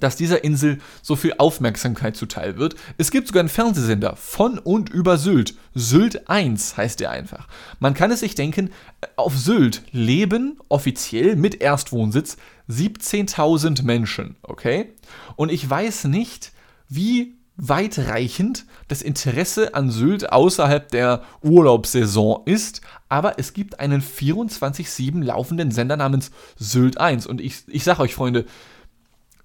dass 0.00 0.16
dieser 0.16 0.44
Insel 0.44 0.78
so 1.02 1.16
viel 1.16 1.34
Aufmerksamkeit 1.38 2.16
zuteil 2.16 2.56
wird. 2.56 2.74
Es 2.98 3.10
gibt 3.10 3.28
sogar 3.28 3.40
einen 3.40 3.48
Fernsehsender 3.48 4.16
von 4.16 4.58
und 4.58 4.88
über 4.88 5.18
Sylt. 5.18 5.54
Sylt 5.74 6.28
1 6.28 6.76
heißt 6.76 7.00
der 7.00 7.10
einfach. 7.10 7.46
Man 7.78 7.94
kann 7.94 8.10
es 8.10 8.20
sich 8.20 8.34
denken, 8.34 8.70
auf 9.16 9.36
Sylt 9.36 9.82
leben 9.92 10.58
offiziell 10.68 11.36
mit 11.36 11.60
Erstwohnsitz 11.60 12.36
17.000 12.68 13.82
Menschen, 13.84 14.36
okay? 14.42 14.94
Und 15.36 15.50
ich 15.50 15.68
weiß 15.68 16.04
nicht, 16.04 16.52
wie 16.88 17.36
weitreichend 17.56 18.64
das 18.88 19.02
Interesse 19.02 19.74
an 19.74 19.90
Sylt 19.90 20.32
außerhalb 20.32 20.88
der 20.88 21.22
Urlaubssaison 21.42 22.42
ist, 22.46 22.80
aber 23.08 23.38
es 23.38 23.52
gibt 23.52 23.80
einen 23.80 24.00
24-7 24.02 25.22
laufenden 25.22 25.70
Sender 25.70 25.96
namens 25.96 26.30
Sylt 26.56 26.98
1. 26.98 27.26
Und 27.26 27.40
ich, 27.40 27.62
ich 27.66 27.84
sag 27.84 27.98
euch, 28.00 28.14
Freunde, 28.14 28.46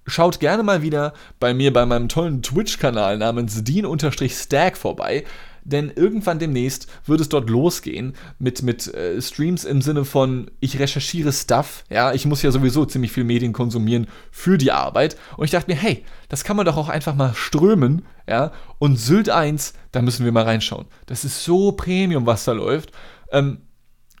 Schaut 0.06 0.38
gerne 0.38 0.62
mal 0.62 0.82
wieder 0.82 1.14
bei 1.40 1.52
mir 1.52 1.72
bei 1.72 1.84
meinem 1.84 2.08
tollen 2.08 2.40
Twitch-Kanal 2.40 3.18
namens 3.18 3.64
Dean-Stack 3.64 4.76
vorbei, 4.76 5.24
denn 5.64 5.90
irgendwann 5.90 6.38
demnächst 6.38 6.86
wird 7.06 7.20
es 7.20 7.28
dort 7.28 7.50
losgehen 7.50 8.14
mit, 8.38 8.62
mit 8.62 8.86
äh, 8.94 9.20
Streams 9.20 9.64
im 9.64 9.82
Sinne 9.82 10.04
von, 10.04 10.48
ich 10.60 10.78
recherchiere 10.78 11.32
Stuff, 11.32 11.82
ja, 11.90 12.12
ich 12.12 12.24
muss 12.24 12.42
ja 12.42 12.52
sowieso 12.52 12.84
ziemlich 12.84 13.10
viel 13.10 13.24
Medien 13.24 13.52
konsumieren 13.52 14.06
für 14.30 14.58
die 14.58 14.70
Arbeit 14.70 15.16
und 15.36 15.44
ich 15.44 15.50
dachte 15.50 15.68
mir, 15.70 15.76
hey, 15.76 16.04
das 16.28 16.44
kann 16.44 16.56
man 16.56 16.66
doch 16.66 16.76
auch 16.76 16.88
einfach 16.88 17.16
mal 17.16 17.34
strömen, 17.34 18.02
ja, 18.28 18.52
und 18.78 18.96
Sylt 19.00 19.28
1, 19.28 19.74
da 19.90 20.02
müssen 20.02 20.24
wir 20.24 20.30
mal 20.30 20.44
reinschauen. 20.44 20.86
Das 21.06 21.24
ist 21.24 21.42
so 21.42 21.72
Premium, 21.72 22.26
was 22.26 22.44
da 22.44 22.52
läuft. 22.52 22.92
Ähm, 23.32 23.58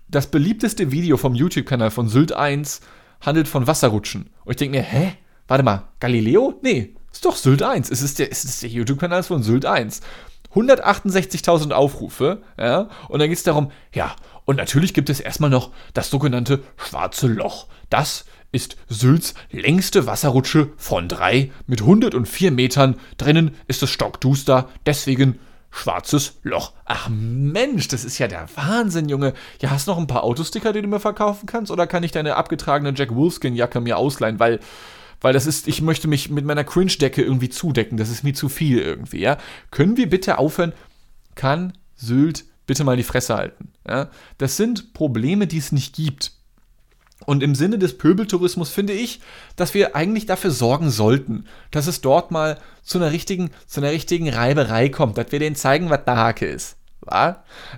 das 0.08 0.26
beliebteste 0.26 0.90
Video 0.90 1.16
vom 1.16 1.36
YouTube-Kanal 1.36 1.92
von 1.92 2.08
Sylt 2.08 2.32
1 2.32 2.80
handelt 3.20 3.46
von 3.46 3.68
Wasserrutschen. 3.68 4.30
Und 4.44 4.50
ich 4.50 4.56
denke 4.56 4.78
mir, 4.78 4.84
hä? 4.84 5.12
Warte 5.48 5.64
mal, 5.64 5.84
Galileo? 6.00 6.58
Nee, 6.62 6.94
ist 7.12 7.24
doch 7.24 7.36
Sylt 7.36 7.62
1. 7.62 7.90
Es 7.90 8.02
ist 8.02 8.18
der, 8.18 8.28
der 8.28 8.68
YouTube-Kanal 8.68 9.22
von 9.22 9.42
Sylt 9.42 9.64
1. 9.64 10.00
168.000 10.54 11.72
Aufrufe, 11.72 12.42
ja, 12.58 12.88
und 13.08 13.18
dann 13.18 13.28
geht 13.28 13.36
es 13.36 13.44
darum, 13.44 13.70
ja, 13.92 14.16
und 14.46 14.56
natürlich 14.56 14.94
gibt 14.94 15.10
es 15.10 15.20
erstmal 15.20 15.50
noch 15.50 15.70
das 15.92 16.08
sogenannte 16.08 16.62
Schwarze 16.76 17.26
Loch. 17.26 17.66
Das 17.90 18.24
ist 18.52 18.76
Sylts 18.88 19.34
längste 19.50 20.06
Wasserrutsche 20.06 20.70
von 20.78 21.08
drei 21.08 21.50
mit 21.66 21.82
104 21.82 22.52
Metern. 22.52 22.96
Drinnen 23.18 23.54
ist 23.66 23.82
es 23.82 23.90
stockduster, 23.90 24.68
deswegen 24.86 25.38
Schwarzes 25.70 26.38
Loch. 26.42 26.72
Ach 26.86 27.10
Mensch, 27.10 27.88
das 27.88 28.04
ist 28.04 28.18
ja 28.18 28.28
der 28.28 28.48
Wahnsinn, 28.54 29.10
Junge. 29.10 29.34
Ja, 29.60 29.70
hast 29.70 29.86
du 29.86 29.90
noch 29.90 29.98
ein 29.98 30.06
paar 30.06 30.24
Autosticker, 30.24 30.72
die 30.72 30.80
du 30.80 30.88
mir 30.88 31.00
verkaufen 31.00 31.46
kannst? 31.46 31.70
Oder 31.70 31.86
kann 31.86 32.02
ich 32.02 32.12
deine 32.12 32.36
abgetragene 32.36 32.94
Jack 32.96 33.14
Wolfskin-Jacke 33.14 33.80
mir 33.80 33.98
ausleihen? 33.98 34.38
Weil 34.38 34.60
weil 35.20 35.32
das 35.32 35.46
ist, 35.46 35.68
ich 35.68 35.82
möchte 35.82 36.08
mich 36.08 36.30
mit 36.30 36.44
meiner 36.44 36.64
Cringe-Decke 36.64 37.22
irgendwie 37.22 37.48
zudecken. 37.48 37.96
Das 37.96 38.10
ist 38.10 38.24
mir 38.24 38.34
zu 38.34 38.48
viel 38.48 38.78
irgendwie, 38.78 39.20
ja. 39.20 39.38
Können 39.70 39.96
wir 39.96 40.08
bitte 40.08 40.38
aufhören? 40.38 40.72
Kann 41.34 41.72
Sylt 41.94 42.44
bitte 42.66 42.84
mal 42.84 42.96
die 42.96 43.02
Fresse 43.02 43.34
halten? 43.34 43.68
Ja? 43.86 44.10
Das 44.38 44.56
sind 44.56 44.92
Probleme, 44.92 45.46
die 45.46 45.58
es 45.58 45.72
nicht 45.72 45.94
gibt. 45.94 46.32
Und 47.24 47.42
im 47.42 47.54
Sinne 47.54 47.78
des 47.78 47.96
Pöbeltourismus 47.96 48.70
finde 48.70 48.92
ich, 48.92 49.20
dass 49.56 49.72
wir 49.72 49.96
eigentlich 49.96 50.26
dafür 50.26 50.50
sorgen 50.50 50.90
sollten, 50.90 51.46
dass 51.70 51.86
es 51.86 52.02
dort 52.02 52.30
mal 52.30 52.58
zu 52.82 52.98
einer 52.98 53.10
richtigen, 53.10 53.50
zu 53.66 53.80
einer 53.80 53.90
richtigen 53.90 54.28
Reiberei 54.28 54.90
kommt, 54.90 55.16
dass 55.16 55.32
wir 55.32 55.38
denen 55.38 55.56
zeigen, 55.56 55.88
was 55.88 56.04
der 56.04 56.16
Hake 56.16 56.46
ist. 56.46 56.76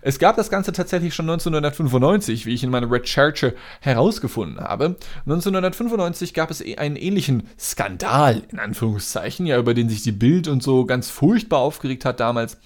Es 0.02 0.18
gab 0.18 0.36
das 0.36 0.50
Ganze 0.50 0.72
tatsächlich 0.72 1.14
schon 1.14 1.28
1995, 1.28 2.46
wie 2.46 2.54
ich 2.54 2.64
in 2.64 2.70
meiner 2.70 2.90
Recherche 2.90 3.54
herausgefunden 3.80 4.60
habe. 4.60 4.96
1995 5.26 6.34
gab 6.34 6.50
es 6.50 6.62
einen 6.78 6.96
ähnlichen 6.96 7.48
Skandal, 7.58 8.42
in 8.50 8.58
Anführungszeichen, 8.58 9.46
ja, 9.46 9.58
über 9.58 9.74
den 9.74 9.88
sich 9.88 10.02
die 10.02 10.12
Bild 10.12 10.48
und 10.48 10.62
so 10.62 10.84
ganz 10.86 11.10
furchtbar 11.10 11.60
aufgeregt 11.60 12.04
hat 12.04 12.20
damals, 12.20 12.58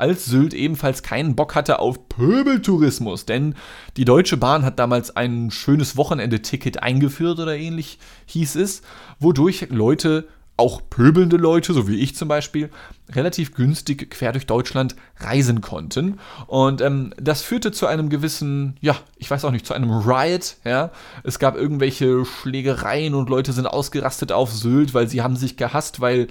als 0.00 0.24
Sylt 0.24 0.54
ebenfalls 0.54 1.02
keinen 1.02 1.36
Bock 1.36 1.54
hatte 1.54 1.78
auf 1.78 2.08
Pöbeltourismus, 2.08 3.26
denn 3.26 3.54
die 3.98 4.06
Deutsche 4.06 4.38
Bahn 4.38 4.64
hat 4.64 4.78
damals 4.78 5.14
ein 5.14 5.50
schönes 5.50 5.96
Wochenende-Ticket 5.96 6.82
eingeführt 6.82 7.38
oder 7.38 7.54
ähnlich 7.54 7.98
hieß 8.26 8.56
es, 8.56 8.80
wodurch 9.18 9.66
Leute 9.68 10.26
auch 10.60 10.82
pöbelnde 10.88 11.36
Leute, 11.36 11.72
so 11.72 11.88
wie 11.88 11.96
ich 11.96 12.14
zum 12.14 12.28
Beispiel, 12.28 12.70
relativ 13.10 13.54
günstig 13.54 14.10
quer 14.10 14.32
durch 14.32 14.46
Deutschland 14.46 14.94
reisen 15.18 15.60
konnten. 15.60 16.20
Und 16.46 16.80
ähm, 16.80 17.12
das 17.20 17.42
führte 17.42 17.72
zu 17.72 17.86
einem 17.86 18.10
gewissen, 18.10 18.76
ja, 18.80 18.96
ich 19.16 19.30
weiß 19.30 19.44
auch 19.44 19.50
nicht, 19.50 19.66
zu 19.66 19.74
einem 19.74 19.90
Riot, 19.90 20.56
ja. 20.64 20.92
Es 21.24 21.38
gab 21.38 21.56
irgendwelche 21.56 22.24
Schlägereien 22.24 23.14
und 23.14 23.30
Leute 23.30 23.52
sind 23.52 23.66
ausgerastet 23.66 24.30
auf 24.30 24.52
Sylt, 24.52 24.94
weil 24.94 25.08
sie 25.08 25.22
haben 25.22 25.36
sich 25.36 25.56
gehasst, 25.56 26.00
weil, 26.00 26.28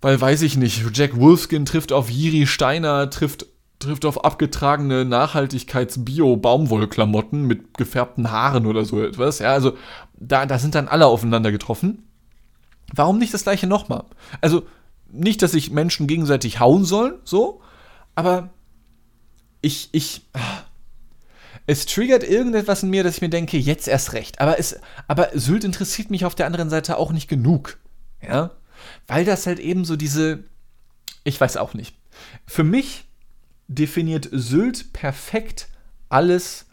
weil 0.00 0.20
weiß 0.20 0.42
ich 0.42 0.56
nicht, 0.56 0.96
Jack 0.96 1.18
Wolfskin 1.18 1.66
trifft 1.66 1.92
auf 1.92 2.08
Jiri 2.08 2.46
Steiner, 2.46 3.10
trifft 3.10 3.46
trifft 3.78 4.06
auf 4.06 4.24
abgetragene 4.24 5.04
Nachhaltigkeits-Bio-Baumwollklamotten 5.04 7.46
mit 7.46 7.76
gefärbten 7.76 8.30
Haaren 8.30 8.64
oder 8.66 8.86
so 8.86 9.02
etwas. 9.02 9.40
Ja, 9.40 9.52
also 9.52 9.76
da, 10.14 10.46
da 10.46 10.58
sind 10.58 10.74
dann 10.74 10.88
alle 10.88 11.04
aufeinander 11.06 11.52
getroffen. 11.52 12.05
Warum 12.94 13.18
nicht 13.18 13.34
das 13.34 13.42
gleiche 13.42 13.66
nochmal? 13.66 14.04
Also, 14.40 14.66
nicht, 15.10 15.42
dass 15.42 15.52
sich 15.52 15.70
Menschen 15.70 16.06
gegenseitig 16.06 16.60
hauen 16.60 16.84
sollen, 16.84 17.14
so, 17.24 17.60
aber 18.14 18.50
ich, 19.60 19.88
ich, 19.92 20.22
es 21.66 21.86
triggert 21.86 22.22
irgendetwas 22.22 22.82
in 22.82 22.90
mir, 22.90 23.02
dass 23.02 23.16
ich 23.16 23.22
mir 23.22 23.28
denke, 23.28 23.58
jetzt 23.58 23.88
erst 23.88 24.12
recht. 24.12 24.40
Aber 24.40 24.58
es, 24.58 24.78
aber 25.08 25.30
Sylt 25.34 25.64
interessiert 25.64 26.10
mich 26.10 26.24
auf 26.24 26.34
der 26.34 26.46
anderen 26.46 26.70
Seite 26.70 26.96
auch 26.98 27.12
nicht 27.12 27.28
genug. 27.28 27.78
Ja? 28.22 28.52
Weil 29.06 29.24
das 29.24 29.46
halt 29.46 29.58
eben 29.58 29.84
so 29.84 29.96
diese, 29.96 30.44
ich 31.24 31.40
weiß 31.40 31.56
auch 31.56 31.74
nicht. 31.74 31.96
Für 32.46 32.64
mich 32.64 33.04
definiert 33.68 34.28
Sylt 34.30 34.92
perfekt 34.92 35.68
alles, 36.08 36.66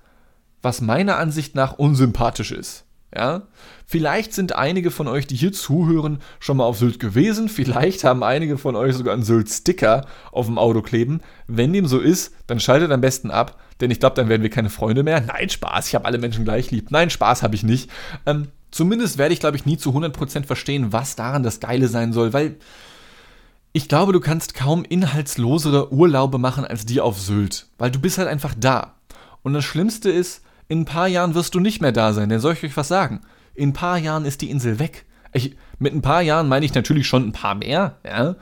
was 0.62 0.82
meiner 0.82 1.18
Ansicht 1.18 1.56
nach 1.56 1.74
unsympathisch 1.74 2.52
ist. 2.52 2.86
Ja? 3.16 3.44
Vielleicht 3.86 4.34
sind 4.34 4.56
einige 4.56 4.92
von 4.92 5.08
euch, 5.08 5.28
die 5.28 5.36
hier 5.36 5.54
zuhören, 5.54 6.20
schon 6.40 6.58
mal 6.58 6.64
auf 6.64 6.78
Sylt 6.78 7.00
gewesen. 7.00 7.50
Vielleicht 7.50 8.04
haben 8.04 8.24
einige 8.24 8.58
von 8.58 8.76
euch 8.76 8.96
sogar 8.96 9.14
einen 9.14 9.24
Sylt-Sticker 9.24 10.06
auf 10.32 10.48
dem 10.48 10.58
Auto 10.58 10.82
kleben. 10.82 11.22
Wenn 11.48 11.74
dem 11.74 11.86
so 11.86 12.00
ist, 12.00 12.34
dann 12.48 12.60
schaltet 12.60 12.92
am 12.92 13.02
besten 13.02 13.30
ab, 13.30 13.60
denn 13.82 13.92
ich 13.92 14.00
glaube, 14.00 14.16
dann 14.16 14.30
werden 14.30 14.42
wir 14.42 14.50
keine 14.50 14.70
Freunde 14.70 15.04
mehr. 15.04 15.22
Nein, 15.22 15.50
Spaß, 15.50 15.88
ich 15.88 15.96
habe 15.96 16.06
alle 16.06 16.18
Menschen 16.18 16.44
gleich 16.44 16.72
lieb. 16.72 16.92
Nein, 16.92 17.10
Spaß 17.10 17.44
habe 17.44 17.56
ich 17.56 17.64
nicht. 17.64 17.90
Ähm, 18.26 18.48
zumindest 18.72 19.18
werde 19.18 19.34
ich, 19.34 19.40
glaube 19.40 19.58
ich, 19.58 19.66
nie 19.66 19.78
zu 19.78 19.92
100% 19.92 20.46
verstehen, 20.46 20.92
was 20.92 21.16
daran 21.16 21.44
das 21.44 21.60
Geile 21.60 21.88
sein 21.88 22.14
soll, 22.14 22.34
weil 22.34 22.56
ich 23.74 23.90
glaube, 23.90 24.14
du 24.14 24.20
kannst 24.20 24.54
kaum 24.54 24.86
inhaltslosere 24.86 25.92
Urlaube 25.92 26.38
machen 26.38 26.64
als 26.64 26.86
die 26.86 27.02
auf 27.02 27.20
Sylt, 27.20 27.68
weil 27.78 27.90
du 27.90 28.00
bist 28.00 28.20
halt 28.20 28.28
einfach 28.28 28.54
da. 28.58 28.96
Und 29.42 29.54
das 29.54 29.66
Schlimmste 29.66 30.10
ist, 30.10 30.42
in 30.68 30.82
ein 30.82 30.86
paar 30.86 31.08
Jahren 31.08 31.36
wirst 31.36 31.56
du 31.56 31.60
nicht 31.60 31.82
mehr 31.82 31.92
da 31.92 32.14
sein, 32.14 32.30
denn 32.30 32.40
soll 32.40 32.54
ich 32.54 32.64
euch 32.64 32.78
was 32.78 32.88
sagen? 32.88 33.22
In 33.54 33.70
ein 33.70 33.74
paar 33.74 33.98
Jahren 33.98 34.26
ist 34.26 34.42
die 34.42 34.50
Insel 34.50 34.80
weg. 34.80 35.06
Ich, 35.34 35.56
mit 35.80 35.94
ein 35.94 36.02
paar 36.02 36.22
Jahren 36.22 36.48
meine 36.48 36.66
ich 36.66 36.74
natürlich 36.74 37.08
schon 37.08 37.28
ein 37.28 37.32
paar 37.32 37.56
mehr, 37.56 37.98
ja. 38.06 38.36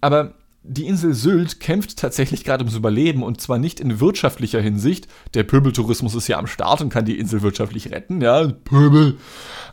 Aber 0.00 0.34
die 0.62 0.86
Insel 0.86 1.14
Sylt 1.14 1.60
kämpft 1.60 1.98
tatsächlich 1.98 2.44
gerade 2.44 2.64
ums 2.64 2.76
Überleben 2.76 3.22
und 3.22 3.40
zwar 3.40 3.58
nicht 3.58 3.80
in 3.80 4.00
wirtschaftlicher 4.00 4.60
Hinsicht. 4.60 5.08
Der 5.34 5.44
Pöbeltourismus 5.44 6.14
ist 6.14 6.28
ja 6.28 6.38
am 6.38 6.46
Start 6.46 6.80
und 6.80 6.90
kann 6.90 7.04
die 7.04 7.18
Insel 7.18 7.42
wirtschaftlich 7.42 7.90
retten, 7.90 8.20
ja, 8.20 8.48
Pöbel. 8.48 9.18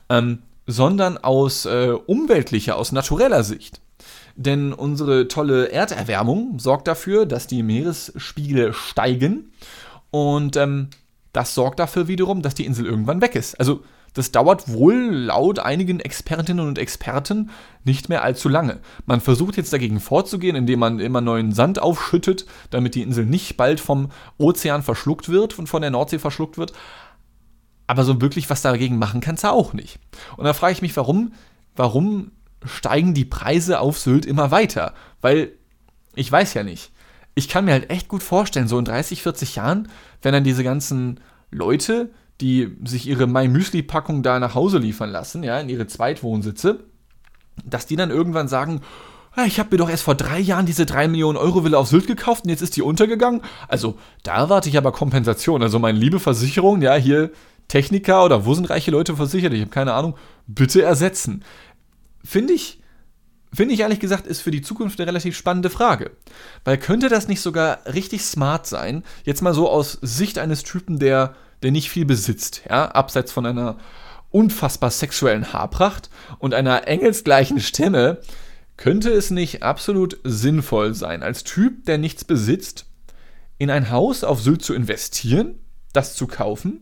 Ähm, 0.10 0.40
sondern 0.68 1.18
aus 1.18 1.66
äh, 1.66 1.94
umweltlicher, 2.06 2.78
aus 2.78 2.92
natureller 2.92 3.44
Sicht. 3.44 3.82
Denn 4.36 4.74
unsere 4.74 5.28
tolle 5.28 5.72
Erderwärmung 5.72 6.58
sorgt 6.60 6.88
dafür, 6.88 7.26
dass 7.26 7.48
die 7.48 7.64
Meeresspiegel 7.64 8.74
steigen 8.74 9.52
und 10.10 10.56
ähm, 10.58 10.90
das 11.34 11.56
sorgt 11.56 11.80
dafür 11.80 12.08
wiederum, 12.08 12.42
dass 12.42 12.56
die 12.56 12.66
Insel 12.66 12.86
irgendwann 12.86 13.22
weg 13.22 13.36
ist. 13.36 13.60
Also 13.60 13.84
das 14.14 14.32
dauert 14.32 14.72
wohl 14.72 14.94
laut 14.94 15.58
einigen 15.58 16.00
Expertinnen 16.00 16.68
und 16.68 16.78
Experten 16.78 17.50
nicht 17.84 18.10
mehr 18.10 18.24
allzu 18.24 18.48
lange. 18.48 18.80
Man 19.08 19.20
versucht 19.20 19.58
jetzt 19.58 19.74
dagegen 19.74 20.00
vorzugehen, 20.00 20.56
indem 20.56 20.80
man 20.80 21.00
immer 21.00 21.20
neuen 21.20 21.52
Sand 21.52 21.82
aufschüttet, 21.82 22.46
damit 22.70 22.94
die 22.94 23.02
Insel 23.02 23.26
nicht 23.26 23.58
bald 23.58 23.80
vom 23.80 24.12
Ozean 24.38 24.84
verschluckt 24.84 25.30
wird 25.30 25.58
und 25.58 25.68
von 25.68 25.82
der 25.82 25.92
Nordsee 25.92 26.20
verschluckt 26.20 26.60
wird. 26.60 26.74
Aber 27.88 28.04
so 28.04 28.22
wirklich 28.22 28.50
was 28.52 28.62
dagegen 28.62 29.00
machen 29.00 29.20
kannst 29.20 29.44
du 29.44 29.52
auch 29.52 29.74
nicht. 29.74 30.00
Und 30.38 30.46
da 30.46 30.54
frage 30.54 30.74
ich 30.74 30.84
mich, 30.84 30.96
warum, 30.96 31.34
warum 31.76 32.32
steigen 32.64 33.16
die 33.16 33.26
Preise 33.26 33.80
auf 33.80 33.98
Sylt 33.98 34.28
immer 34.28 34.52
weiter? 34.52 34.94
Weil 35.22 35.54
ich 36.14 36.32
weiß 36.32 36.54
ja 36.54 36.64
nicht 36.64 36.93
ich 37.36 37.50
kann 37.50 37.66
mir 37.66 37.72
halt 37.72 37.90
echt 37.90 38.08
gut 38.08 38.24
vorstellen, 38.24 38.68
so 38.68 38.78
in 38.78 38.86
30, 38.86 39.22
40 39.24 39.56
Jahren, 39.56 39.90
wenn 40.22 40.34
dann 40.34 40.44
diese 40.44 40.64
ganzen 40.64 41.20
Leute, 41.52 42.10
die 42.42 42.76
sich 42.84 43.08
ihre 43.08 43.28
My 43.28 43.48
Müsli-Packung 43.48 44.24
da 44.24 44.40
nach 44.40 44.56
Hause 44.56 44.78
liefern 44.78 45.10
lassen, 45.10 45.44
ja, 45.44 45.60
in 45.60 45.70
ihre 45.70 45.88
Zweitwohnsitze, 45.88 46.80
dass 47.66 47.86
die 47.86 47.96
dann 47.96 48.10
irgendwann 48.10 48.48
sagen, 48.48 48.82
ich 49.48 49.60
habe 49.60 49.70
mir 49.72 49.78
doch 49.78 49.90
erst 49.90 50.04
vor 50.04 50.14
drei 50.14 50.40
Jahren 50.40 50.68
diese 50.68 50.86
drei 50.86 51.08
Millionen 51.08 51.38
Euro 51.38 51.64
Villa 51.64 51.80
auf 51.80 51.88
Sylt 51.88 52.06
gekauft 52.06 52.44
und 52.44 52.52
jetzt 52.52 52.62
ist 52.62 52.76
die 52.76 52.84
untergegangen. 52.84 53.42
Also 53.68 53.98
da 54.22 54.36
erwarte 54.36 54.70
ich 54.70 54.78
aber 54.78 54.92
Kompensation. 54.92 55.64
Also 55.64 55.80
meine 55.80 55.98
liebe 55.98 56.20
Versicherung, 56.20 56.84
ja, 56.84 56.94
hier 56.96 57.32
Techniker 57.68 58.24
oder 58.26 58.46
wo 58.46 58.54
sind 58.54 58.70
reiche 58.70 58.92
Leute 58.92 59.16
versichert? 59.16 59.54
Ich 59.54 59.62
habe 59.62 59.72
keine 59.72 59.94
Ahnung. 59.94 60.16
Bitte 60.46 60.84
ersetzen. 60.84 61.44
Finde 62.24 62.54
ich, 62.54 62.80
finde 63.54 63.74
ich 63.74 63.82
ehrlich 63.82 64.00
gesagt, 64.00 64.28
ist 64.28 64.42
für 64.42 64.52
die 64.52 64.62
Zukunft 64.62 65.00
eine 65.00 65.08
relativ 65.08 65.38
spannende 65.38 65.70
Frage. 65.70 66.12
Weil 66.64 66.78
könnte 66.78 67.10
das 67.10 67.28
nicht 67.28 67.42
sogar 67.42 67.80
richtig 67.94 68.24
smart 68.24 68.68
sein? 68.68 69.04
Jetzt 69.24 69.42
mal 69.42 69.54
so 69.54 69.70
aus 69.70 70.00
Sicht 70.02 70.38
eines 70.40 70.64
Typen, 70.64 71.00
der, 71.00 71.36
der 71.62 71.72
nicht 71.72 71.90
viel 71.90 72.06
besitzt, 72.06 72.64
ja, 72.70 72.86
abseits 72.86 73.32
von 73.32 73.46
einer 73.46 73.78
unfassbar 74.32 74.90
sexuellen 74.90 75.54
Haarpracht 75.54 76.10
und 76.40 76.54
einer 76.54 76.88
engelsgleichen 76.88 77.60
Stimme, 77.60 78.20
könnte 78.78 79.12
es 79.12 79.30
nicht 79.30 79.62
absolut 79.64 80.20
sinnvoll 80.24 80.96
sein, 80.96 81.22
als 81.22 81.44
Typ, 81.44 81.86
der 81.86 82.00
nichts 82.00 82.26
besitzt, 82.26 82.88
in 83.60 83.70
ein 83.70 83.92
Haus 83.92 84.24
auf 84.24 84.42
Sylt 84.42 84.64
zu 84.64 84.74
investieren, 84.74 85.60
das 85.94 86.16
zu 86.16 86.26
kaufen 86.26 86.82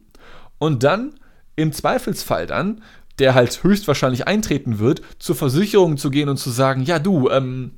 und 0.58 0.84
dann 0.84 1.16
im 1.56 1.74
Zweifelsfall 1.74 2.48
dann, 2.48 2.82
der 3.20 3.34
halt 3.34 3.64
höchstwahrscheinlich 3.64 4.28
eintreten 4.28 4.80
wird, 4.80 5.02
zur 5.20 5.36
Versicherung 5.36 5.98
zu 5.98 6.10
gehen 6.10 6.30
und 6.30 6.38
zu 6.38 6.50
sagen, 6.50 6.84
ja 6.84 7.00
du, 7.00 7.30
ähm, 7.30 7.72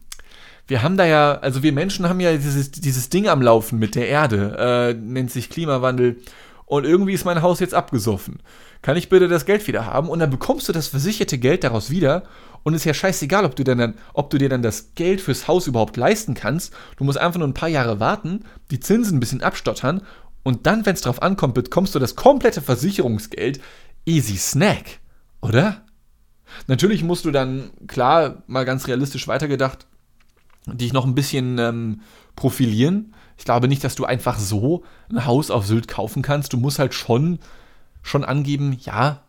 wir 0.67 0.81
haben 0.81 0.97
da 0.97 1.05
ja, 1.05 1.33
also 1.39 1.63
wir 1.63 1.73
Menschen 1.73 2.07
haben 2.07 2.19
ja 2.19 2.31
dieses, 2.35 2.71
dieses 2.71 3.09
Ding 3.09 3.27
am 3.27 3.41
Laufen 3.41 3.79
mit 3.79 3.95
der 3.95 4.07
Erde, 4.07 4.55
äh, 4.57 4.93
nennt 4.93 5.31
sich 5.31 5.49
Klimawandel 5.49 6.17
und 6.65 6.85
irgendwie 6.85 7.13
ist 7.13 7.25
mein 7.25 7.41
Haus 7.41 7.59
jetzt 7.59 7.73
abgesoffen. 7.73 8.39
Kann 8.81 8.97
ich 8.97 9.09
bitte 9.09 9.27
das 9.27 9.45
Geld 9.45 9.67
wieder 9.67 9.85
haben? 9.85 10.09
Und 10.09 10.19
dann 10.19 10.29
bekommst 10.29 10.67
du 10.67 10.73
das 10.73 10.87
versicherte 10.87 11.37
Geld 11.37 11.63
daraus 11.63 11.89
wieder 11.89 12.23
und 12.63 12.73
ist 12.73 12.85
ja 12.85 12.93
scheißegal, 12.93 13.45
ob 13.45 13.55
du, 13.55 13.63
dann, 13.63 13.95
ob 14.13 14.29
du 14.29 14.37
dir 14.37 14.49
dann 14.49 14.61
das 14.61 14.95
Geld 14.95 15.21
fürs 15.21 15.47
Haus 15.47 15.67
überhaupt 15.67 15.97
leisten 15.97 16.33
kannst. 16.33 16.73
Du 16.97 17.03
musst 17.03 17.17
einfach 17.17 17.39
nur 17.39 17.47
ein 17.47 17.53
paar 17.53 17.69
Jahre 17.69 17.99
warten, 17.99 18.45
die 18.71 18.79
Zinsen 18.79 19.17
ein 19.17 19.19
bisschen 19.19 19.43
abstottern 19.43 20.01
und 20.43 20.65
dann, 20.67 20.85
wenn 20.85 20.95
es 20.95 21.01
drauf 21.01 21.21
ankommt, 21.21 21.53
bekommst 21.53 21.95
du 21.95 21.99
das 21.99 22.15
komplette 22.15 22.61
Versicherungsgeld. 22.61 23.61
Easy 24.05 24.35
Snack, 24.35 24.99
oder? 25.43 25.84
Natürlich 26.67 27.03
musst 27.03 27.25
du 27.25 27.32
dann, 27.32 27.71
klar, 27.88 28.43
mal 28.47 28.65
ganz 28.65 28.88
realistisch 28.88 29.27
weitergedacht, 29.27 29.88
dich 30.65 30.93
noch 30.93 31.06
ein 31.06 31.15
bisschen 31.15 31.58
ähm, 31.60 32.01
profilieren. 32.36 33.13
Ich 33.38 33.45
glaube 33.45 33.67
nicht, 33.67 33.84
dass 33.84 33.95
du 33.95 34.06
einfach 34.06 34.39
so 34.39 34.84
ein 35.10 35.25
Haus 35.25 35.51
auf 35.51 35.65
Sylt 35.65 35.88
kaufen 35.88 36.21
kannst. 36.21 36.53
Du 36.53 36.58
musst 36.58 36.79
halt 36.79 36.93
schon, 36.93 37.39
schon 38.01 38.23
angeben, 38.23 38.77
ja, 38.82 39.23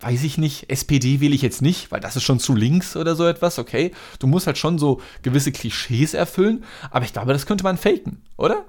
weiß 0.00 0.24
ich 0.24 0.38
nicht, 0.38 0.70
SPD 0.70 1.20
wähle 1.20 1.34
ich 1.34 1.42
jetzt 1.42 1.62
nicht, 1.62 1.92
weil 1.92 2.00
das 2.00 2.16
ist 2.16 2.22
schon 2.22 2.40
zu 2.40 2.54
links 2.54 2.96
oder 2.96 3.14
so 3.14 3.26
etwas, 3.26 3.58
okay. 3.58 3.92
Du 4.18 4.26
musst 4.26 4.46
halt 4.46 4.58
schon 4.58 4.78
so 4.78 5.00
gewisse 5.22 5.52
Klischees 5.52 6.14
erfüllen, 6.14 6.64
aber 6.90 7.04
ich 7.04 7.12
glaube, 7.12 7.32
das 7.32 7.46
könnte 7.46 7.64
man 7.64 7.76
faken, 7.76 8.22
oder? 8.36 8.64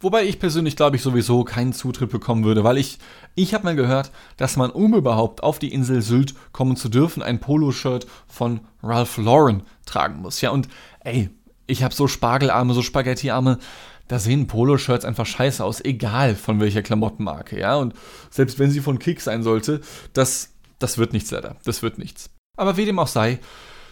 Wobei 0.00 0.24
ich 0.24 0.38
persönlich 0.38 0.76
glaube 0.76 0.96
ich 0.96 1.02
sowieso 1.02 1.44
keinen 1.44 1.72
Zutritt 1.72 2.10
bekommen 2.10 2.44
würde, 2.44 2.64
weil 2.64 2.78
ich, 2.78 2.98
ich 3.34 3.54
habe 3.54 3.64
mal 3.64 3.76
gehört, 3.76 4.12
dass 4.36 4.56
man, 4.56 4.70
um 4.70 4.94
überhaupt 4.94 5.42
auf 5.42 5.58
die 5.58 5.72
Insel 5.72 6.02
Sylt 6.02 6.34
kommen 6.52 6.76
zu 6.76 6.88
dürfen, 6.88 7.22
ein 7.22 7.40
Poloshirt 7.40 8.06
von 8.28 8.60
Ralph 8.82 9.16
Lauren 9.16 9.62
tragen 9.86 10.20
muss. 10.20 10.40
Ja, 10.40 10.50
und 10.50 10.68
ey, 11.00 11.30
ich 11.66 11.82
habe 11.82 11.94
so 11.94 12.06
Spargelarme, 12.06 12.74
so 12.74 12.82
Spaghettiarme, 12.82 13.58
da 14.06 14.18
sehen 14.18 14.46
Poloshirts 14.46 15.04
einfach 15.04 15.26
scheiße 15.26 15.62
aus, 15.62 15.84
egal 15.84 16.34
von 16.34 16.60
welcher 16.60 16.82
Klamottenmarke, 16.82 17.58
ja. 17.58 17.76
Und 17.76 17.94
selbst 18.30 18.58
wenn 18.58 18.70
sie 18.70 18.80
von 18.80 18.98
Kick 18.98 19.20
sein 19.20 19.42
sollte, 19.42 19.82
das 20.14 20.54
das 20.78 20.98
wird 20.98 21.12
nichts, 21.12 21.30
leider. 21.30 21.56
Das 21.64 21.82
wird 21.82 21.98
nichts. 21.98 22.30
Aber 22.56 22.76
wie 22.76 22.84
dem 22.84 22.98
auch 22.98 23.08
sei, 23.08 23.38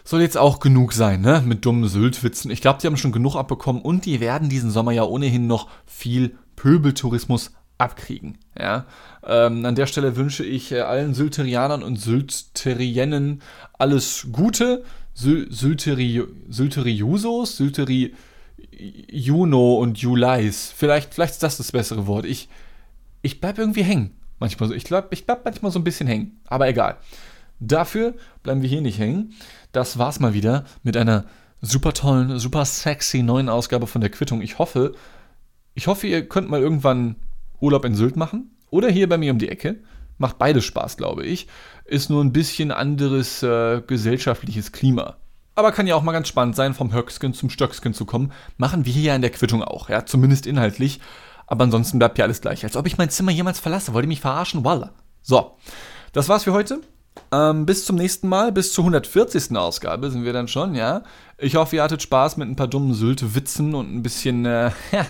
soll 0.07 0.23
jetzt 0.23 0.39
auch 0.39 0.61
genug 0.61 0.93
sein, 0.93 1.21
ne? 1.21 1.43
Mit 1.45 1.67
dummen 1.67 1.89
Syltwitzen. 1.89 2.51
Ich 2.51 2.61
glaube, 2.61 2.79
die 2.81 2.87
haben 2.87 2.97
schon 2.97 3.13
genug 3.13 3.37
abbekommen 3.37 3.83
und 3.83 4.07
die 4.07 4.21
werden 4.21 4.49
diesen 4.49 4.71
Sommer 4.71 4.93
ja 4.93 5.03
ohnehin 5.03 5.47
noch 5.47 5.69
viel 5.85 6.39
Pöbeltourismus 6.55 7.53
abkriegen. 7.77 8.39
Ja? 8.59 8.87
Ähm, 9.27 9.65
an 9.65 9.75
der 9.75 9.87
Stelle 9.87 10.17
wünsche 10.17 10.45
ich 10.45 10.73
äh, 10.73 10.81
allen 10.81 11.15
Sylterianern 11.15 11.83
und 11.83 11.97
Sylterienen 11.97 13.43
alles 13.79 14.29
Gute. 14.33 14.85
Syl 15.13 15.51
Sylteri 15.51 16.23
Sylteriusos, 16.51 17.57
Sylteri 17.57 18.15
Juno 19.11 19.79
und 19.79 19.99
Julais. 19.99 20.73
Vielleicht, 20.77 21.15
vielleicht 21.15 21.33
ist 21.33 21.43
das 21.43 21.57
das 21.57 21.73
bessere 21.73 22.07
Wort. 22.07 22.27
Ich, 22.27 22.49
ich 23.23 23.41
bleib 23.41 23.59
irgendwie 23.59 23.83
hängen. 23.83 24.13
Manchmal 24.39 24.69
so. 24.69 24.75
Ich 24.75 24.85
glaube, 24.85 25.09
ich 25.11 25.25
bleib 25.27 25.45
manchmal 25.45 25.73
so 25.73 25.79
ein 25.79 25.85
bisschen 25.85 26.07
hängen. 26.07 26.39
Aber 26.47 26.69
egal. 26.69 26.99
Dafür 27.59 28.15
bleiben 28.43 28.61
wir 28.61 28.69
hier 28.69 28.83
nicht 28.83 28.99
hängen. 28.99 29.35
Das 29.77 29.99
war's 29.99 30.21
mal 30.21 30.33
wieder 30.33 30.65
mit 30.85 30.97
einer 30.97 31.27
super 31.61 31.93
tollen, 31.93 32.39
super 32.39 32.65
sexy 32.65 33.23
neuen 33.23 33.51
Ausgabe 33.51 33.87
von 33.87 34.01
der 34.01 34.09
Quittung. 34.09 34.41
Ich 34.41 34.59
hoffe, 34.59 34.95
ich 35.75 35.87
hoffe, 35.87 36.07
ihr 36.07 36.27
könnt 36.27 36.49
mal 36.49 36.63
irgendwann 36.63 37.17
Urlaub 37.61 37.85
in 37.85 37.95
Sylt 37.95 38.17
machen. 38.17 38.57
Oder 38.71 38.89
hier 38.89 39.07
bei 39.07 39.19
mir 39.19 39.33
um 39.33 39.39
die 39.39 39.51
Ecke. 39.51 39.81
Macht 40.17 40.39
beides 40.39 40.65
Spaß, 40.65 40.97
glaube 40.97 41.27
ich. 41.27 41.47
Ist 41.85 42.09
nur 42.09 42.25
ein 42.25 42.33
bisschen 42.33 42.71
anderes 42.71 43.43
äh, 43.43 43.83
gesellschaftliches 43.87 44.73
Klima. 44.73 45.19
Aber 45.55 45.73
kann 45.73 45.87
ja 45.87 45.95
auch 45.95 46.03
mal 46.03 46.13
ganz 46.13 46.29
spannend 46.29 46.57
sein, 46.57 46.73
vom 46.73 46.95
Höcksken 46.95 47.35
zum 47.35 47.51
Stöcksken 47.51 47.93
zu 47.93 48.07
kommen. 48.07 48.33
Machen 48.57 48.87
wir 48.87 48.95
hier 48.95 49.03
ja 49.03 49.15
in 49.15 49.21
der 49.21 49.31
Quittung 49.31 49.63
auch, 49.63 49.91
ja, 49.91 50.07
zumindest 50.07 50.47
inhaltlich. 50.47 51.01
Aber 51.47 51.65
ansonsten 51.65 51.99
bleibt 51.99 52.17
ja 52.17 52.25
alles 52.25 52.41
gleich. 52.41 52.65
Als 52.65 52.79
ob 52.79 52.87
ich 52.87 52.97
mein 52.97 53.11
Zimmer 53.11 53.31
jemals 53.31 53.61
verlasse. 53.61 53.93
Wollt 53.93 54.07
ihr 54.07 54.09
mich 54.09 54.23
verarschen? 54.23 54.65
Walla. 54.65 54.93
So, 55.21 55.59
das 56.15 56.31
war's 56.31 56.45
für 56.45 56.55
heute. 56.55 56.81
Ähm, 57.33 57.67
bis 57.67 57.85
zum 57.85 57.97
nächsten 57.97 58.29
Mal, 58.29 58.53
bis 58.53 58.73
zur 58.73 58.85
140. 58.85 59.57
Ausgabe 59.57 60.11
sind 60.11 60.25
wir 60.25 60.33
dann 60.33 60.49
schon, 60.49 60.75
ja. 60.75 61.03
Ich 61.39 61.57
hoffe, 61.57 61.77
ihr 61.77 61.83
hattet 61.83 62.03
Spaß 62.03 62.37
mit 62.37 62.49
ein 62.49 62.57
paar 62.57 62.69
dummen 62.69 62.95
Sylte-Witzen 62.95 63.75
und 63.75 63.95
ein 63.95 64.03
bisschen 64.03 64.47
äh, 64.47 64.71
ja, 64.93 65.07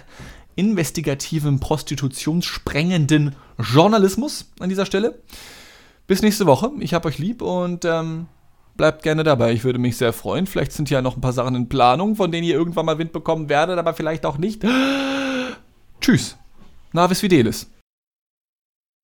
investigativem, 0.56 1.60
prostitutionssprengenden 1.60 3.36
Journalismus 3.58 4.50
an 4.58 4.68
dieser 4.68 4.86
Stelle. 4.86 5.18
Bis 6.06 6.22
nächste 6.22 6.46
Woche. 6.46 6.70
Ich 6.80 6.94
hab 6.94 7.04
euch 7.04 7.18
lieb 7.18 7.42
und 7.42 7.84
ähm, 7.84 8.26
bleibt 8.76 9.02
gerne 9.02 9.24
dabei. 9.24 9.52
Ich 9.52 9.64
würde 9.64 9.78
mich 9.78 9.96
sehr 9.96 10.12
freuen. 10.12 10.46
Vielleicht 10.46 10.72
sind 10.72 10.90
ja 10.90 11.02
noch 11.02 11.16
ein 11.16 11.20
paar 11.20 11.32
Sachen 11.32 11.54
in 11.54 11.68
Planung, 11.68 12.16
von 12.16 12.30
denen 12.30 12.46
ihr 12.46 12.54
irgendwann 12.54 12.86
mal 12.86 12.98
Wind 12.98 13.12
bekommen 13.12 13.48
werdet, 13.48 13.78
aber 13.78 13.94
vielleicht 13.94 14.24
auch 14.24 14.38
nicht. 14.38 14.64
Tschüss. 16.00 16.36
Navis 16.92 17.20
Fidelis. 17.20 17.70